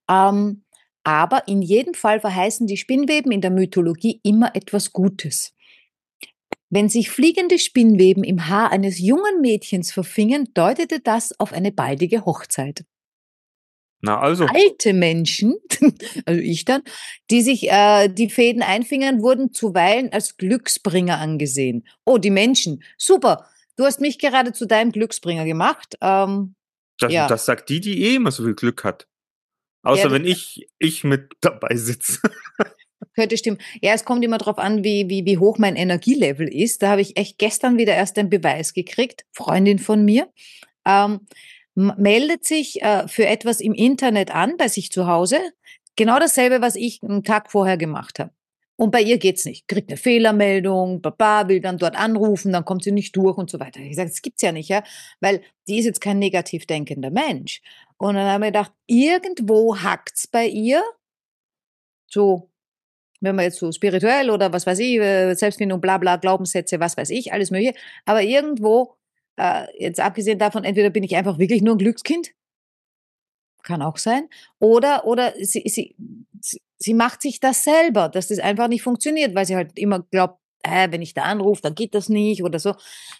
Ähm, 0.08 0.62
aber 1.02 1.48
in 1.48 1.60
jedem 1.60 1.94
Fall 1.94 2.20
verheißen 2.20 2.68
die 2.68 2.76
Spinnweben 2.76 3.32
in 3.32 3.40
der 3.40 3.50
Mythologie 3.50 4.20
immer 4.22 4.54
etwas 4.54 4.92
Gutes. 4.92 5.54
Wenn 6.70 6.88
sich 6.88 7.10
fliegende 7.10 7.58
Spinnweben 7.58 8.22
im 8.22 8.46
Haar 8.46 8.70
eines 8.70 9.00
jungen 9.00 9.40
Mädchens 9.40 9.90
verfingen, 9.90 10.50
deutete 10.54 11.00
das 11.00 11.38
auf 11.40 11.52
eine 11.52 11.72
baldige 11.72 12.26
Hochzeit. 12.26 12.84
Na 14.00 14.20
also. 14.20 14.46
Alte 14.46 14.92
Menschen, 14.92 15.56
also 16.24 16.40
ich 16.40 16.64
dann, 16.64 16.82
die 17.30 17.42
sich 17.42 17.68
äh, 17.70 18.08
die 18.08 18.30
Fäden 18.30 18.62
einfingern, 18.62 19.22
wurden 19.22 19.52
zuweilen 19.52 20.12
als 20.12 20.36
Glücksbringer 20.36 21.18
angesehen. 21.18 21.86
Oh, 22.04 22.18
die 22.18 22.30
Menschen, 22.30 22.82
super. 22.96 23.46
Du 23.76 23.84
hast 23.84 24.00
mich 24.00 24.18
gerade 24.18 24.52
zu 24.52 24.66
deinem 24.66 24.92
Glücksbringer 24.92 25.44
gemacht. 25.44 25.96
Ähm, 26.00 26.54
Das, 27.00 27.12
Ja. 27.12 27.26
das 27.28 27.44
sagt 27.44 27.68
die, 27.68 27.80
die 27.80 28.02
eh 28.04 28.16
immer 28.16 28.30
so 28.32 28.44
viel 28.44 28.54
Glück 28.54 28.84
hat. 28.84 29.06
Außer 29.84 30.04
Ja, 30.06 30.10
wenn 30.12 30.24
ich, 30.24 30.68
ich 30.78 31.04
mit 31.04 31.32
dabei 31.40 31.76
sitze. 31.76 32.20
Könnte 33.14 33.36
stimmen. 33.36 33.58
Ja, 33.80 33.94
es 33.94 34.04
kommt 34.04 34.24
immer 34.24 34.38
darauf 34.38 34.58
an, 34.58 34.82
wie, 34.84 35.08
wie, 35.08 35.24
wie 35.24 35.38
hoch 35.38 35.58
mein 35.58 35.76
Energielevel 35.76 36.48
ist. 36.48 36.82
Da 36.82 36.90
habe 36.90 37.00
ich 37.00 37.16
echt 37.16 37.38
gestern 37.38 37.78
wieder 37.78 37.94
erst 37.94 38.18
einen 38.18 38.30
Beweis 38.30 38.74
gekriegt. 38.74 39.24
Freundin 39.32 39.78
von 39.78 40.04
mir 40.04 40.28
ähm, 40.84 41.20
meldet 41.78 42.44
sich 42.44 42.82
äh, 42.82 43.06
für 43.06 43.26
etwas 43.26 43.60
im 43.60 43.72
Internet 43.72 44.34
an 44.34 44.56
bei 44.56 44.66
sich 44.66 44.90
zu 44.90 45.06
Hause. 45.06 45.38
Genau 45.94 46.18
dasselbe, 46.18 46.60
was 46.60 46.74
ich 46.74 47.00
einen 47.02 47.22
Tag 47.22 47.50
vorher 47.50 47.76
gemacht 47.76 48.18
habe. 48.18 48.32
Und 48.76 48.90
bei 48.90 49.00
ihr 49.00 49.18
geht's 49.18 49.44
nicht. 49.44 49.66
Kriegt 49.68 49.90
eine 49.90 49.96
Fehlermeldung, 49.96 51.00
Baba 51.02 51.48
will 51.48 51.60
dann 51.60 51.78
dort 51.78 51.96
anrufen, 51.96 52.52
dann 52.52 52.64
kommt 52.64 52.84
sie 52.84 52.92
nicht 52.92 53.16
durch 53.16 53.36
und 53.36 53.50
so 53.50 53.60
weiter. 53.60 53.80
Ich 53.80 53.96
sage, 53.96 54.08
das 54.08 54.22
gibt's 54.22 54.42
ja 54.42 54.52
nicht, 54.52 54.68
ja, 54.68 54.82
weil 55.20 55.42
die 55.66 55.78
ist 55.78 55.84
jetzt 55.86 56.00
kein 56.00 56.18
negativ 56.18 56.66
denkender 56.66 57.10
Mensch. 57.10 57.60
Und 57.96 58.14
dann 58.14 58.26
haben 58.28 58.42
wir 58.42 58.48
gedacht, 58.48 58.72
irgendwo 58.86 59.76
hackt's 59.76 60.26
bei 60.28 60.46
ihr. 60.46 60.82
So, 62.08 62.50
wenn 63.20 63.36
man 63.36 63.44
jetzt 63.46 63.58
so 63.58 63.70
spirituell 63.72 64.30
oder 64.30 64.52
was 64.52 64.66
weiß 64.66 64.78
ich, 64.80 64.98
äh, 64.98 65.34
Selbstfindung, 65.34 65.80
bla 65.80 65.98
bla, 65.98 66.16
Glaubenssätze, 66.16 66.80
was 66.80 66.96
weiß 66.96 67.10
ich, 67.10 67.32
alles 67.32 67.50
mögliche. 67.50 67.74
Aber 68.04 68.22
irgendwo, 68.22 68.97
äh, 69.38 69.66
jetzt 69.78 70.00
abgesehen 70.00 70.38
davon, 70.38 70.64
entweder 70.64 70.90
bin 70.90 71.04
ich 71.04 71.16
einfach 71.16 71.38
wirklich 71.38 71.62
nur 71.62 71.76
ein 71.76 71.78
Glückskind, 71.78 72.32
kann 73.62 73.82
auch 73.82 73.96
sein, 73.96 74.28
oder, 74.58 75.06
oder 75.06 75.32
sie, 75.40 75.62
sie, 75.66 75.94
sie, 76.78 76.94
macht 76.94 77.22
sich 77.22 77.40
das 77.40 77.64
selber, 77.64 78.08
dass 78.08 78.28
das 78.28 78.38
einfach 78.38 78.68
nicht 78.68 78.82
funktioniert, 78.82 79.34
weil 79.34 79.46
sie 79.46 79.56
halt 79.56 79.78
immer 79.78 80.00
glaubt, 80.00 80.38
äh, 80.62 80.90
wenn 80.90 81.02
ich 81.02 81.14
da 81.14 81.22
anrufe, 81.22 81.62
dann 81.62 81.74
geht 81.74 81.94
das 81.94 82.08
nicht 82.08 82.42
oder 82.42 82.58
so. 82.58 82.74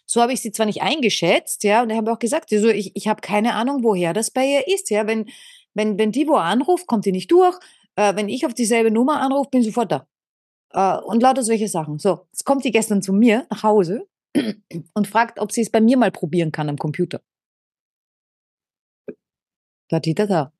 So 0.06 0.20
habe 0.20 0.32
ich 0.32 0.40
sie 0.40 0.50
zwar 0.50 0.66
nicht 0.66 0.82
eingeschätzt, 0.82 1.64
ja, 1.64 1.82
und 1.82 1.90
ich 1.90 1.96
habe 1.96 2.12
auch 2.12 2.18
gesagt, 2.18 2.50
so, 2.50 2.68
ich, 2.68 2.96
ich 2.96 3.08
habe 3.08 3.20
keine 3.20 3.54
Ahnung, 3.54 3.84
woher 3.84 4.12
das 4.12 4.30
bei 4.30 4.44
ihr 4.44 4.66
ist, 4.66 4.90
ja, 4.90 5.06
wenn, 5.06 5.28
wenn, 5.74 5.98
wenn 5.98 6.12
die 6.12 6.26
wo 6.26 6.34
anruft, 6.34 6.86
kommt 6.86 7.04
die 7.04 7.12
nicht 7.12 7.30
durch, 7.30 7.56
äh, 7.96 8.16
wenn 8.16 8.28
ich 8.28 8.44
auf 8.44 8.54
dieselbe 8.54 8.90
Nummer 8.90 9.20
anrufe, 9.20 9.50
bin 9.50 9.60
ich 9.60 9.66
sofort 9.66 9.92
da. 9.92 10.06
Äh, 10.72 11.00
und 11.04 11.22
lauter 11.22 11.44
solche 11.44 11.68
Sachen. 11.68 11.98
So, 11.98 12.26
jetzt 12.32 12.44
kommt 12.44 12.64
die 12.64 12.72
gestern 12.72 13.02
zu 13.02 13.12
mir 13.12 13.46
nach 13.50 13.62
Hause 13.62 14.06
und 14.94 15.06
fragt, 15.06 15.40
ob 15.40 15.52
sie 15.52 15.62
es 15.62 15.70
bei 15.70 15.80
mir 15.80 15.96
mal 15.96 16.10
probieren 16.10 16.52
kann 16.52 16.68
am 16.68 16.76
Computer. 16.76 17.22
Da, 19.88 20.00
da, 20.00 20.26
da. 20.26 20.52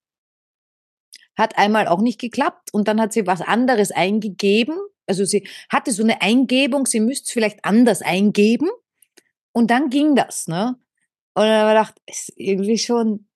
Hat 1.37 1.59
einmal 1.59 1.87
auch 1.87 2.01
nicht 2.01 2.21
geklappt 2.21 2.73
und 2.73 2.89
dann 2.89 3.01
hat 3.01 3.13
sie 3.13 3.27
was 3.27 3.43
anderes 3.43 3.91
eingegeben. 3.91 4.77
Also 5.07 5.25
sie 5.25 5.47
hatte 5.69 5.93
so 5.93 6.03
eine 6.03 6.21
Eingebung, 6.21 6.87
sie 6.87 7.01
müsste 7.01 7.27
es 7.27 7.33
vielleicht 7.33 7.65
anders 7.65 8.03
eingeben. 8.03 8.69
Und 9.53 9.71
dann 9.71 9.91
ging 9.91 10.15
das, 10.15 10.49
ne? 10.49 10.79
Und 11.35 11.45
dann 11.45 11.61
habe 11.61 11.71
ich 11.71 11.75
gedacht, 11.75 12.03
ist 12.07 12.33
irgendwie 12.37 12.79
schon 12.79 13.29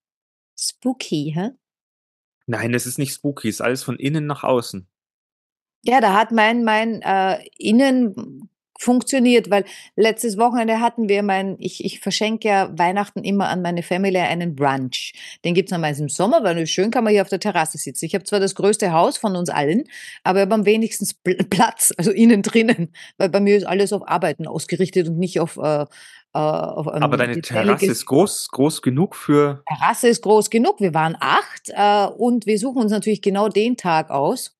spooky, 0.59 1.31
hä? 1.35 1.51
Nein, 2.45 2.73
es 2.73 2.85
ist 2.85 2.97
nicht 2.97 3.13
spooky, 3.13 3.47
es 3.47 3.55
ist 3.55 3.61
alles 3.61 3.83
von 3.83 3.97
innen 3.97 4.25
nach 4.25 4.43
außen. 4.43 4.87
Ja, 5.83 6.01
da 6.01 6.13
hat 6.13 6.31
mein, 6.31 6.63
mein 6.63 7.01
äh, 7.01 7.45
Innen 7.57 8.49
funktioniert, 8.83 9.49
weil 9.49 9.65
letztes 9.95 10.37
Wochenende 10.37 10.79
hatten 10.79 11.09
wir 11.09 11.23
mein, 11.23 11.55
ich, 11.59 11.83
ich 11.83 11.99
verschenke 11.99 12.47
ja 12.47 12.77
Weihnachten 12.77 13.23
immer 13.23 13.49
an 13.49 13.61
meine 13.61 13.83
Family 13.83 14.17
einen 14.17 14.55
Brunch. 14.55 15.13
Den 15.43 15.53
gibt's 15.53 15.71
normalerweise 15.71 16.03
im 16.03 16.09
Sommer, 16.09 16.43
weil 16.43 16.67
schön 16.67 16.91
kann 16.91 17.03
man 17.03 17.13
hier 17.13 17.21
auf 17.21 17.29
der 17.29 17.39
Terrasse 17.39 17.77
sitzen. 17.77 18.05
Ich 18.05 18.13
habe 18.13 18.23
zwar 18.23 18.39
das 18.39 18.55
größte 18.55 18.91
Haus 18.91 19.17
von 19.17 19.35
uns 19.35 19.49
allen, 19.49 19.85
aber 20.23 20.39
ich 20.39 20.41
habe 20.43 20.55
am 20.55 20.65
wenigsten 20.65 21.07
Platz, 21.49 21.93
also 21.97 22.11
innen 22.11 22.41
drinnen, 22.41 22.93
weil 23.17 23.29
bei 23.29 23.39
mir 23.39 23.57
ist 23.57 23.65
alles 23.65 23.93
auf 23.93 24.07
Arbeiten 24.07 24.47
ausgerichtet 24.47 25.07
und 25.07 25.17
nicht 25.17 25.39
auf 25.39 25.57
äh, 25.57 25.85
ähm, 26.35 27.03
Aber 27.03 27.17
deine 27.17 27.39
Terrasse 27.41 27.85
ist 27.85 28.05
groß, 28.07 28.47
groß 28.49 28.81
genug 28.81 29.15
für. 29.15 29.63
Terrasse 29.67 30.07
ist 30.07 30.23
groß 30.23 30.49
genug. 30.49 30.79
Wir 30.79 30.93
waren 30.95 31.15
acht 31.19 31.69
äh, 31.69 32.07
und 32.07 32.47
wir 32.47 32.57
suchen 32.57 32.81
uns 32.81 32.91
natürlich 32.91 33.21
genau 33.21 33.49
den 33.49 33.77
Tag 33.77 34.09
aus, 34.09 34.57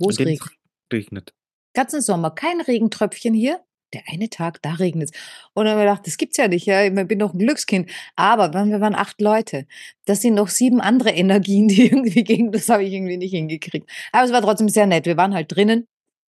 wo 0.00 0.10
es 0.10 0.18
regnet. 0.18 0.42
regnet 0.92 1.34
ganzen 1.74 2.00
Sommer 2.00 2.30
kein 2.30 2.60
Regentröpfchen 2.60 3.34
hier. 3.34 3.60
Der 3.92 4.02
eine 4.12 4.28
Tag, 4.28 4.60
da 4.62 4.72
regnet 4.72 5.10
es. 5.10 5.20
Und 5.54 5.64
dann 5.64 5.74
haben 5.74 5.80
wir 5.80 5.84
gedacht, 5.84 6.06
das 6.06 6.16
gibt's 6.16 6.36
ja 6.36 6.48
nicht, 6.48 6.66
ja, 6.66 6.84
ich 6.84 6.92
bin 6.92 7.18
doch 7.18 7.32
ein 7.32 7.38
Glückskind. 7.38 7.88
Aber 8.16 8.52
wir 8.52 8.80
waren 8.80 8.94
acht 8.96 9.20
Leute. 9.20 9.66
Das 10.04 10.20
sind 10.20 10.34
noch 10.34 10.48
sieben 10.48 10.80
andere 10.80 11.10
Energien, 11.12 11.68
die 11.68 11.86
irgendwie 11.86 12.24
gingen. 12.24 12.50
Das 12.50 12.68
habe 12.68 12.82
ich 12.82 12.92
irgendwie 12.92 13.18
nicht 13.18 13.30
hingekriegt. 13.30 13.88
Aber 14.10 14.24
es 14.24 14.32
war 14.32 14.42
trotzdem 14.42 14.68
sehr 14.68 14.86
nett. 14.86 15.06
Wir 15.06 15.16
waren 15.16 15.34
halt 15.34 15.54
drinnen, 15.54 15.86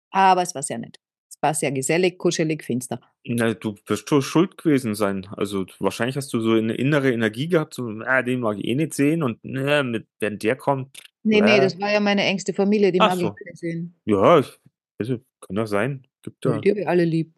aber 0.09 0.41
es 0.41 0.55
war 0.55 0.63
sehr 0.63 0.79
nett. 0.79 0.99
Es 1.29 1.37
war 1.41 1.53
sehr 1.53 1.71
gesellig, 1.71 2.17
kuschelig, 2.17 2.63
finster. 2.63 2.99
Na, 3.23 3.53
du 3.53 3.75
wirst 3.85 4.09
schon 4.09 4.21
schuld 4.23 4.57
gewesen 4.57 4.95
sein. 4.95 5.27
Also 5.37 5.65
wahrscheinlich 5.79 6.17
hast 6.17 6.33
du 6.33 6.39
so 6.39 6.53
eine 6.53 6.73
innere 6.73 7.11
Energie 7.11 7.47
gehabt, 7.47 7.75
so, 7.75 7.87
ah, 8.05 8.23
den 8.23 8.39
mag 8.39 8.57
ich 8.57 8.65
eh 8.65 8.75
nicht 8.75 8.95
sehen 8.95 9.21
und 9.21 9.43
ne, 9.43 9.83
mit, 9.83 10.07
wenn 10.19 10.39
der 10.39 10.55
kommt. 10.55 10.97
Nee, 11.23 11.39
äh. 11.39 11.41
nee, 11.41 11.59
das 11.59 11.79
war 11.79 11.91
ja 11.91 11.99
meine 11.99 12.23
engste 12.23 12.53
Familie, 12.53 12.91
die 12.91 12.99
Ach 12.99 13.09
mag 13.09 13.19
so. 13.19 13.35
ich 13.39 13.45
nicht 13.45 13.57
sehen. 13.57 13.95
Ja, 14.05 14.39
ich 14.39 14.59
also, 15.01 15.23
kann 15.41 15.55
doch 15.55 15.67
sein. 15.67 16.07
Gibt 16.21 16.45
ja. 16.45 16.59
Die 16.59 16.69
habe 16.69 16.81
ich 16.81 16.87
alle 16.87 17.05
lieb. 17.05 17.33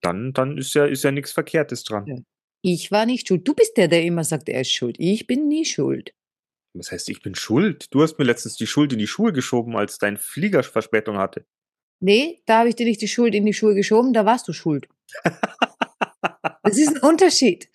Dann, 0.00 0.32
dann 0.32 0.58
ist 0.58 0.74
ja, 0.74 0.84
ist 0.86 1.04
ja 1.04 1.10
nichts 1.10 1.32
Verkehrtes 1.32 1.84
dran. 1.84 2.06
Ja. 2.06 2.16
Ich 2.62 2.90
war 2.90 3.06
nicht 3.06 3.28
schuld. 3.28 3.46
Du 3.46 3.54
bist 3.54 3.76
der, 3.76 3.88
der 3.88 4.02
immer 4.02 4.24
sagt, 4.24 4.48
er 4.48 4.60
ist 4.60 4.72
schuld. 4.72 4.96
Ich 4.98 5.26
bin 5.26 5.48
nie 5.48 5.64
schuld. 5.64 6.12
Was 6.74 6.92
heißt, 6.92 7.08
ich 7.08 7.22
bin 7.22 7.34
schuld? 7.34 7.86
Du 7.90 8.02
hast 8.02 8.18
mir 8.18 8.24
letztens 8.24 8.56
die 8.56 8.66
Schuld 8.66 8.92
in 8.92 8.98
die 8.98 9.06
Schuhe 9.06 9.32
geschoben, 9.32 9.76
als 9.76 9.98
dein 9.98 10.16
Flieger 10.16 10.62
Verspätung 10.62 11.16
hatte. 11.16 11.46
Nee, 12.00 12.42
da 12.44 12.58
habe 12.58 12.68
ich 12.68 12.76
dir 12.76 12.86
nicht 12.86 13.00
die 13.00 13.08
Schuld 13.08 13.34
in 13.34 13.46
die 13.46 13.54
Schuhe 13.54 13.74
geschoben, 13.74 14.12
da 14.12 14.26
warst 14.26 14.46
du 14.48 14.52
schuld. 14.52 14.88
das 16.62 16.76
ist 16.76 16.96
ein 16.96 17.08
Unterschied. 17.08 17.70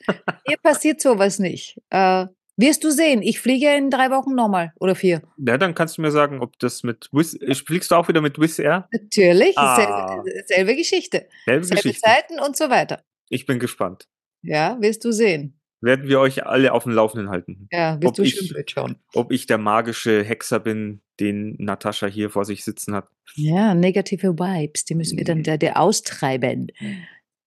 Mir 0.47 0.57
passiert 0.61 1.01
sowas 1.01 1.39
nicht. 1.39 1.81
Äh, 1.89 2.27
wirst 2.57 2.83
du 2.83 2.91
sehen. 2.91 3.21
Ich 3.21 3.39
fliege 3.39 3.75
in 3.75 3.89
drei 3.89 4.09
Wochen 4.11 4.35
nochmal 4.35 4.73
oder 4.79 4.95
vier. 4.95 5.21
Ja, 5.37 5.57
dann 5.57 5.75
kannst 5.75 5.97
du 5.97 6.01
mir 6.01 6.11
sagen, 6.11 6.41
ob 6.41 6.57
das 6.59 6.83
mit 6.83 7.09
Wizz, 7.11 7.37
fliegst 7.65 7.91
du 7.91 7.95
auch 7.95 8.07
wieder 8.07 8.21
mit 8.21 8.39
Wizz 8.39 8.59
Air? 8.59 8.87
Natürlich, 8.91 9.57
ah. 9.57 9.75
selbe, 9.75 10.43
selbe, 10.45 10.75
Geschichte. 10.75 11.27
Selbe, 11.45 11.63
selbe 11.63 11.81
Geschichte. 11.81 12.01
Zeiten 12.01 12.39
und 12.39 12.55
so 12.55 12.69
weiter. 12.69 13.03
Ich 13.29 13.45
bin 13.45 13.59
gespannt. 13.59 14.07
Ja, 14.43 14.77
wirst 14.81 15.05
du 15.05 15.11
sehen. 15.11 15.57
Werden 15.81 16.07
wir 16.07 16.19
euch 16.19 16.45
alle 16.45 16.73
auf 16.73 16.83
dem 16.83 16.91
Laufenden 16.91 17.29
halten. 17.29 17.67
Ja, 17.71 17.99
wirst 17.99 18.07
ob 18.07 18.15
du 18.15 18.21
ich, 18.21 18.35
schon 18.35 18.63
schauen. 18.67 18.95
Ob 19.13 19.31
ich 19.31 19.47
der 19.47 19.57
magische 19.57 20.23
Hexer 20.23 20.59
bin, 20.59 21.01
den 21.19 21.55
Natascha 21.57 22.05
hier 22.05 22.29
vor 22.29 22.45
sich 22.45 22.63
sitzen 22.63 22.93
hat. 22.93 23.09
Ja, 23.33 23.73
negative 23.73 24.37
Vibes, 24.37 24.85
die 24.85 24.93
müssen 24.93 25.17
wir 25.17 25.25
dann 25.25 25.41
der, 25.41 25.57
der 25.57 25.79
austreiben. 25.79 26.67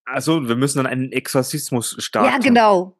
Also, 0.04 0.48
wir 0.48 0.56
müssen 0.56 0.78
dann 0.78 0.86
einen 0.86 1.12
Exorzismus 1.12 1.96
starten. 1.98 2.32
Ja, 2.32 2.38
genau. 2.38 2.96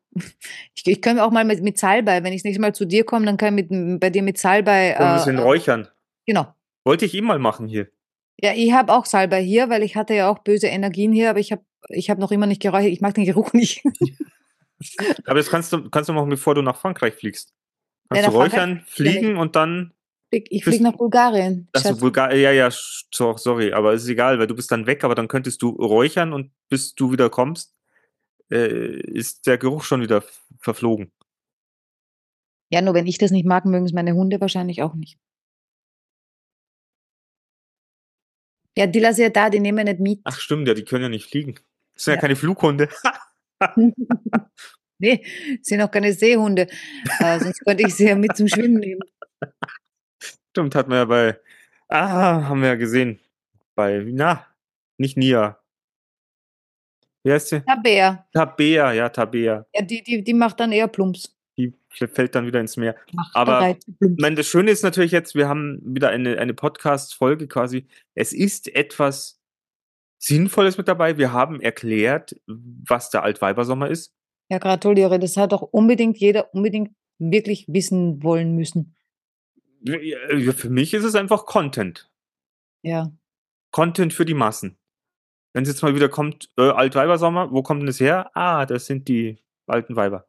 Ich, 0.74 0.86
ich 0.86 1.00
kann 1.00 1.18
auch 1.18 1.30
mal 1.30 1.44
mit, 1.44 1.62
mit 1.62 1.78
Salbei, 1.78 2.22
wenn 2.22 2.32
ich 2.32 2.40
das 2.40 2.44
nächste 2.44 2.60
Mal 2.60 2.74
zu 2.74 2.84
dir 2.84 3.04
komme, 3.04 3.26
dann 3.26 3.36
kann 3.36 3.58
ich 3.58 3.68
mit, 3.68 4.00
bei 4.00 4.10
dir 4.10 4.22
mit 4.22 4.38
Salbei. 4.38 4.90
Äh, 4.90 4.96
ein 4.96 5.16
bisschen 5.16 5.38
räuchern. 5.38 5.88
Genau. 6.26 6.54
Wollte 6.84 7.04
ich 7.04 7.14
immer 7.14 7.28
mal 7.28 7.38
machen 7.38 7.66
hier. 7.66 7.88
Ja, 8.40 8.52
ich 8.54 8.72
habe 8.72 8.92
auch 8.92 9.06
Salbei 9.06 9.42
hier, 9.42 9.70
weil 9.70 9.82
ich 9.82 9.96
hatte 9.96 10.14
ja 10.14 10.28
auch 10.28 10.40
böse 10.40 10.66
Energien 10.66 11.12
hier, 11.12 11.30
aber 11.30 11.38
ich 11.38 11.52
habe 11.52 11.62
ich 11.88 12.10
hab 12.10 12.18
noch 12.18 12.30
immer 12.30 12.46
nicht 12.46 12.62
geräuchert. 12.62 12.90
Ich 12.90 13.00
mag 13.00 13.14
den 13.14 13.24
Geruch 13.24 13.52
nicht. 13.54 13.82
aber 15.26 15.38
das 15.38 15.48
kannst 15.48 15.72
du, 15.72 15.88
kannst 15.90 16.08
du 16.08 16.12
machen, 16.12 16.28
bevor 16.28 16.54
du 16.54 16.62
nach 16.62 16.76
Frankreich 16.76 17.14
fliegst. 17.14 17.52
Kannst 18.08 18.24
ja, 18.24 18.30
du 18.30 18.36
räuchern, 18.36 18.82
fliegen 18.86 19.36
und 19.36 19.56
dann. 19.56 19.92
Ich 20.30 20.64
fliege 20.64 20.82
nach 20.82 20.96
Bulgarien. 20.96 21.68
Achso, 21.72 21.96
Bulgarien, 21.96 22.40
ja, 22.40 22.50
ja, 22.50 22.68
sorry, 22.70 23.72
aber 23.72 23.92
es 23.92 24.02
ist 24.02 24.08
egal, 24.08 24.40
weil 24.40 24.48
du 24.48 24.56
bist 24.56 24.70
dann 24.72 24.84
weg, 24.86 25.04
aber 25.04 25.14
dann 25.14 25.28
könntest 25.28 25.62
du 25.62 25.68
räuchern 25.68 26.32
und 26.32 26.50
bis 26.68 26.96
du 26.96 27.12
wieder 27.12 27.30
kommst, 27.30 27.73
äh, 28.50 29.00
ist 29.00 29.46
der 29.46 29.58
Geruch 29.58 29.84
schon 29.84 30.00
wieder 30.02 30.24
verflogen. 30.58 31.12
Ja, 32.70 32.82
nur 32.82 32.94
wenn 32.94 33.06
ich 33.06 33.18
das 33.18 33.30
nicht 33.30 33.46
mag, 33.46 33.64
mögen 33.64 33.84
es 33.84 33.92
meine 33.92 34.14
Hunde 34.14 34.40
wahrscheinlich 34.40 34.82
auch 34.82 34.94
nicht. 34.94 35.18
Ja, 38.76 38.86
die 38.86 38.98
lasse 38.98 39.22
ja 39.22 39.28
da, 39.28 39.50
die 39.50 39.60
nehmen 39.60 39.84
nicht 39.84 40.00
mit. 40.00 40.20
Ach 40.24 40.38
stimmt, 40.38 40.66
ja, 40.66 40.74
die 40.74 40.84
können 40.84 41.04
ja 41.04 41.08
nicht 41.08 41.30
fliegen. 41.30 41.54
Das 41.94 42.04
sind 42.04 42.12
ja, 42.12 42.16
ja 42.16 42.20
keine 42.20 42.36
Flughunde. 42.36 42.88
nee, 44.98 45.24
sind 45.62 45.80
auch 45.80 45.90
keine 45.90 46.12
Seehunde. 46.12 46.68
äh, 47.20 47.40
sonst 47.40 47.60
könnte 47.60 47.86
ich 47.86 47.94
sie 47.94 48.08
ja 48.08 48.16
mit 48.16 48.36
zum 48.36 48.48
Schwimmen 48.48 48.80
nehmen. 48.80 49.02
Stimmt, 50.50 50.74
hat 50.74 50.88
man 50.88 50.98
ja 50.98 51.04
bei, 51.04 51.40
ah, 51.88 52.48
haben 52.48 52.60
wir 52.60 52.68
ja 52.68 52.74
gesehen. 52.74 53.20
Bei, 53.74 54.04
na, 54.06 54.46
nicht 54.98 55.16
Nia, 55.16 55.60
wie 57.24 57.32
heißt 57.32 57.48
sie? 57.48 57.60
Tabea. 57.62 58.26
Tabea, 58.32 58.92
ja, 58.92 59.08
Tabea. 59.08 59.66
Ja, 59.74 59.82
die, 59.82 60.02
die, 60.02 60.22
die 60.22 60.34
macht 60.34 60.60
dann 60.60 60.72
eher 60.72 60.88
Plumps. 60.88 61.34
Die 61.56 61.72
fällt 61.88 62.34
dann 62.34 62.46
wieder 62.46 62.60
ins 62.60 62.76
Meer. 62.76 62.96
Macht 63.12 63.34
Aber 63.34 63.76
mein, 64.18 64.36
das 64.36 64.46
Schöne 64.46 64.70
ist 64.70 64.82
natürlich 64.82 65.12
jetzt, 65.12 65.34
wir 65.34 65.48
haben 65.48 65.80
wieder 65.82 66.10
eine, 66.10 66.38
eine 66.38 66.52
Podcast-Folge 66.52 67.48
quasi. 67.48 67.86
Es 68.14 68.32
ist 68.32 68.74
etwas 68.74 69.40
Sinnvolles 70.18 70.76
mit 70.76 70.86
dabei. 70.86 71.16
Wir 71.16 71.32
haben 71.32 71.60
erklärt, 71.60 72.36
was 72.46 73.08
der 73.08 73.22
Altweibersommer 73.22 73.88
ist. 73.88 74.14
Ja, 74.50 74.58
gratuliere. 74.58 75.18
Das 75.18 75.38
hat 75.38 75.52
doch 75.52 75.62
unbedingt 75.62 76.18
jeder 76.18 76.52
unbedingt 76.52 76.94
wirklich 77.18 77.66
wissen 77.68 78.22
wollen 78.22 78.54
müssen. 78.54 78.94
Für 79.86 80.70
mich 80.70 80.92
ist 80.92 81.04
es 81.04 81.14
einfach 81.14 81.46
Content. 81.46 82.10
Ja. 82.82 83.12
Content 83.70 84.12
für 84.12 84.24
die 84.26 84.34
Massen 84.34 84.76
wenn 85.54 85.62
es 85.62 85.68
jetzt 85.68 85.82
mal 85.82 85.94
wieder 85.94 86.08
kommt, 86.08 86.50
äh, 86.58 86.68
Altweibersommer, 86.68 87.52
wo 87.52 87.62
kommt 87.62 87.80
denn 87.80 87.86
das 87.86 88.00
her? 88.00 88.30
Ah, 88.34 88.66
das 88.66 88.86
sind 88.86 89.08
die 89.08 89.38
alten 89.66 89.96
Weiber. 89.96 90.26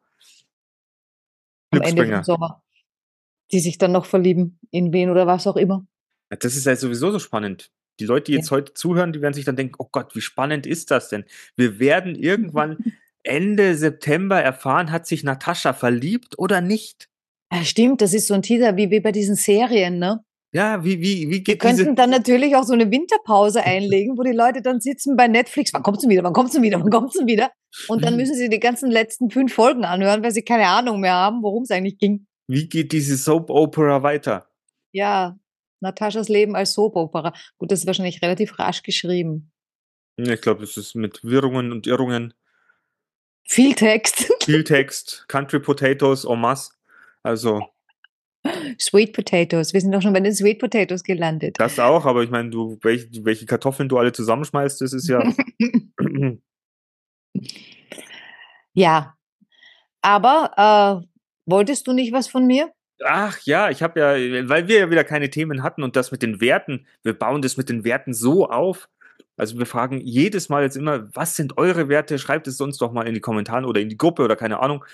Am 1.72 1.82
Ende 1.82 2.06
vom 2.06 2.24
Sommer. 2.24 2.62
Die 3.52 3.60
sich 3.60 3.76
dann 3.76 3.92
noch 3.92 4.06
verlieben 4.06 4.58
in 4.70 4.92
wen 4.92 5.10
oder 5.10 5.26
was 5.26 5.46
auch 5.46 5.56
immer. 5.56 5.86
Ja, 6.30 6.36
das 6.36 6.56
ist 6.56 6.64
ja 6.64 6.74
sowieso 6.74 7.10
so 7.10 7.18
spannend. 7.18 7.70
Die 7.98 8.06
Leute, 8.06 8.24
die 8.24 8.32
jetzt 8.32 8.50
ja. 8.50 8.56
heute 8.56 8.74
zuhören, 8.74 9.12
die 9.12 9.20
werden 9.20 9.34
sich 9.34 9.44
dann 9.44 9.56
denken, 9.56 9.74
oh 9.78 9.88
Gott, 9.90 10.14
wie 10.14 10.20
spannend 10.20 10.66
ist 10.66 10.90
das 10.90 11.08
denn? 11.08 11.24
Wir 11.56 11.78
werden 11.78 12.14
irgendwann 12.14 12.78
Ende 13.24 13.74
September 13.74 14.40
erfahren, 14.40 14.92
hat 14.92 15.06
sich 15.06 15.24
Natascha 15.24 15.72
verliebt 15.72 16.38
oder 16.38 16.60
nicht? 16.60 17.08
Ja, 17.52 17.64
stimmt, 17.64 18.00
das 18.00 18.14
ist 18.14 18.28
so 18.28 18.34
ein 18.34 18.42
Teaser 18.42 18.76
wie, 18.76 18.90
wie 18.90 19.00
bei 19.00 19.12
diesen 19.12 19.34
Serien, 19.34 19.98
ne? 19.98 20.24
Ja, 20.56 20.82
wie, 20.82 21.00
wie, 21.00 21.28
wie 21.28 21.30
Wir 21.30 21.40
geht 21.40 21.60
könnten 21.60 21.76
diese. 21.76 21.94
dann 21.94 22.08
natürlich 22.08 22.56
auch 22.56 22.64
so 22.64 22.72
eine 22.72 22.90
Winterpause 22.90 23.62
einlegen, 23.62 24.16
wo 24.16 24.22
die 24.22 24.32
Leute 24.32 24.62
dann 24.62 24.80
sitzen 24.80 25.14
bei 25.14 25.28
Netflix. 25.28 25.74
Wann 25.74 25.82
kommt's 25.82 26.00
denn 26.00 26.08
wieder? 26.08 26.24
Wann 26.24 26.32
kommt's 26.32 26.52
denn 26.52 26.62
wieder? 26.62 26.80
Wann 26.80 26.88
kommt's 26.88 27.18
denn 27.18 27.26
wieder? 27.26 27.50
Und 27.88 28.02
dann 28.02 28.16
müssen 28.16 28.34
sie 28.34 28.48
die 28.48 28.58
ganzen 28.58 28.90
letzten 28.90 29.28
fünf 29.28 29.52
Folgen 29.52 29.84
anhören, 29.84 30.22
weil 30.22 30.30
sie 30.30 30.42
keine 30.42 30.66
Ahnung 30.66 31.00
mehr 31.00 31.12
haben, 31.12 31.42
worum 31.42 31.64
es 31.64 31.70
eigentlich 31.70 31.98
ging. 31.98 32.26
Wie 32.46 32.70
geht 32.70 32.92
diese 32.92 33.18
Soap 33.18 33.50
Opera 33.50 34.02
weiter? 34.02 34.48
Ja, 34.92 35.38
Nataschas 35.80 36.30
Leben 36.30 36.56
als 36.56 36.72
Soap-Opera. 36.72 37.34
Gut, 37.58 37.70
das 37.70 37.80
ist 37.80 37.86
wahrscheinlich 37.86 38.22
relativ 38.22 38.58
rasch 38.58 38.82
geschrieben. 38.82 39.52
Ich 40.16 40.40
glaube, 40.40 40.64
es 40.64 40.78
ist 40.78 40.94
mit 40.94 41.22
Wirrungen 41.22 41.70
und 41.70 41.86
Irrungen. 41.86 42.32
Viel 43.44 43.74
Text. 43.74 44.32
Viel 44.42 44.64
Text, 44.64 45.26
Country 45.28 45.60
Potatoes 45.60 46.24
en 46.24 46.40
masse. 46.40 46.72
Also, 47.22 47.62
Sweet 48.80 49.12
Potatoes. 49.12 49.72
Wir 49.72 49.80
sind 49.80 49.92
doch 49.92 50.02
schon 50.02 50.12
bei 50.12 50.20
den 50.20 50.34
Sweet 50.34 50.58
Potatoes 50.58 51.02
gelandet. 51.02 51.56
das 51.58 51.78
auch, 51.78 52.06
aber 52.06 52.22
ich 52.22 52.30
meine, 52.30 52.50
du, 52.50 52.78
welche, 52.82 53.08
welche 53.24 53.46
Kartoffeln 53.46 53.88
du 53.88 53.98
alle 53.98 54.12
zusammenschmeißt, 54.12 54.80
das 54.80 54.92
ist 54.92 55.08
ja. 55.08 55.22
ja. 58.74 59.14
Aber 60.02 61.02
äh, 61.02 61.06
wolltest 61.46 61.86
du 61.86 61.92
nicht 61.92 62.12
was 62.12 62.28
von 62.28 62.46
mir? 62.46 62.72
Ach 63.04 63.38
ja, 63.44 63.70
ich 63.70 63.82
habe 63.82 64.00
ja, 64.00 64.48
weil 64.48 64.68
wir 64.68 64.78
ja 64.78 64.90
wieder 64.90 65.04
keine 65.04 65.28
Themen 65.28 65.62
hatten 65.62 65.82
und 65.82 65.96
das 65.96 66.12
mit 66.12 66.22
den 66.22 66.40
Werten, 66.40 66.86
wir 67.02 67.12
bauen 67.12 67.42
das 67.42 67.56
mit 67.56 67.68
den 67.68 67.84
Werten 67.84 68.14
so 68.14 68.48
auf. 68.48 68.88
Also 69.36 69.58
wir 69.58 69.66
fragen 69.66 70.00
jedes 70.00 70.48
Mal 70.48 70.62
jetzt 70.62 70.76
immer, 70.76 71.14
was 71.14 71.36
sind 71.36 71.58
eure 71.58 71.88
Werte? 71.88 72.18
Schreibt 72.18 72.46
es 72.46 72.60
uns 72.60 72.78
doch 72.78 72.92
mal 72.92 73.06
in 73.06 73.12
die 73.12 73.20
Kommentare 73.20 73.66
oder 73.66 73.80
in 73.82 73.90
die 73.90 73.98
Gruppe 73.98 74.22
oder 74.22 74.34
keine 74.34 74.60
Ahnung. 74.60 74.84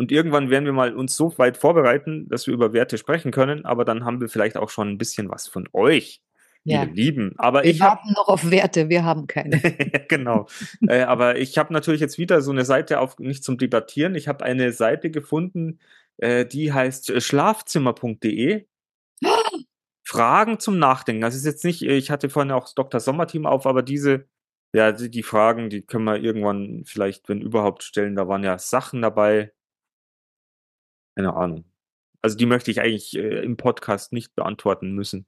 Und 0.00 0.10
irgendwann 0.10 0.48
werden 0.48 0.64
wir 0.64 0.72
mal 0.72 0.94
uns 0.94 1.14
so 1.14 1.36
weit 1.36 1.58
vorbereiten, 1.58 2.26
dass 2.30 2.46
wir 2.46 2.54
über 2.54 2.72
Werte 2.72 2.96
sprechen 2.96 3.32
können, 3.32 3.66
aber 3.66 3.84
dann 3.84 4.06
haben 4.06 4.18
wir 4.22 4.30
vielleicht 4.30 4.56
auch 4.56 4.70
schon 4.70 4.88
ein 4.88 4.96
bisschen 4.96 5.28
was 5.28 5.46
von 5.46 5.68
euch, 5.74 6.22
Ja. 6.64 6.84
ihr 6.84 6.90
Lieben. 6.90 7.34
Aber 7.36 7.64
Wir 7.64 7.72
ich 7.72 7.80
warten 7.80 8.14
noch 8.14 8.28
auf 8.28 8.50
Werte, 8.50 8.88
wir 8.88 9.04
haben 9.04 9.26
keine. 9.26 9.60
genau. 10.08 10.46
äh, 10.88 11.02
aber 11.02 11.38
ich 11.38 11.58
habe 11.58 11.74
natürlich 11.74 12.00
jetzt 12.00 12.16
wieder 12.16 12.40
so 12.40 12.50
eine 12.50 12.64
Seite 12.64 12.98
auf, 12.98 13.18
nicht 13.18 13.44
zum 13.44 13.58
Debattieren. 13.58 14.14
Ich 14.14 14.26
habe 14.26 14.42
eine 14.42 14.72
Seite 14.72 15.10
gefunden, 15.10 15.80
äh, 16.16 16.46
die 16.46 16.72
heißt 16.72 17.10
äh, 17.10 17.20
schlafzimmer.de. 17.20 18.64
Fragen 20.02 20.58
zum 20.60 20.78
Nachdenken. 20.78 21.20
Das 21.20 21.34
ist 21.34 21.44
jetzt 21.44 21.62
nicht, 21.66 21.82
äh, 21.82 21.98
ich 21.98 22.10
hatte 22.10 22.30
vorhin 22.30 22.52
auch 22.52 22.64
das 22.64 22.74
Dr. 22.74 23.00
Sommerteam 23.00 23.44
auf, 23.44 23.66
aber 23.66 23.82
diese, 23.82 24.24
ja, 24.72 24.92
die, 24.92 25.10
die 25.10 25.22
Fragen, 25.22 25.68
die 25.68 25.82
können 25.82 26.04
wir 26.04 26.16
irgendwann 26.16 26.84
vielleicht, 26.86 27.28
wenn 27.28 27.42
überhaupt, 27.42 27.82
stellen. 27.82 28.16
Da 28.16 28.28
waren 28.28 28.44
ja 28.44 28.56
Sachen 28.58 29.02
dabei. 29.02 29.52
Keine 31.20 31.36
Ahnung. 31.36 31.64
Also 32.22 32.38
die 32.38 32.46
möchte 32.46 32.70
ich 32.70 32.80
eigentlich 32.80 33.14
äh, 33.14 33.44
im 33.44 33.58
Podcast 33.58 34.14
nicht 34.14 34.34
beantworten 34.34 34.92
müssen. 34.92 35.26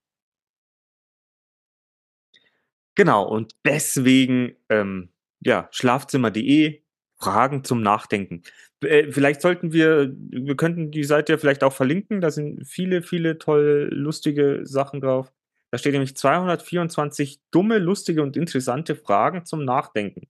Genau, 2.94 3.28
und 3.28 3.54
deswegen, 3.66 4.56
ähm, 4.70 5.10
ja, 5.40 5.68
schlafzimmer.de, 5.70 6.80
Fragen 7.20 7.62
zum 7.62 7.82
Nachdenken. 7.82 8.42
Äh, 8.80 9.12
vielleicht 9.12 9.42
sollten 9.42 9.74
wir, 9.74 10.14
wir 10.16 10.56
könnten 10.56 10.90
die 10.90 11.04
Seite 11.04 11.34
ja 11.34 11.38
vielleicht 11.38 11.62
auch 11.62 11.74
verlinken, 11.74 12.22
da 12.22 12.30
sind 12.30 12.66
viele, 12.66 13.02
viele 13.02 13.38
tolle, 13.38 13.84
lustige 13.88 14.60
Sachen 14.64 15.02
drauf. 15.02 15.30
Da 15.70 15.76
steht 15.76 15.92
nämlich 15.92 16.16
224 16.16 17.38
dumme, 17.50 17.76
lustige 17.78 18.22
und 18.22 18.38
interessante 18.38 18.96
Fragen 18.96 19.44
zum 19.44 19.66
Nachdenken. 19.66 20.26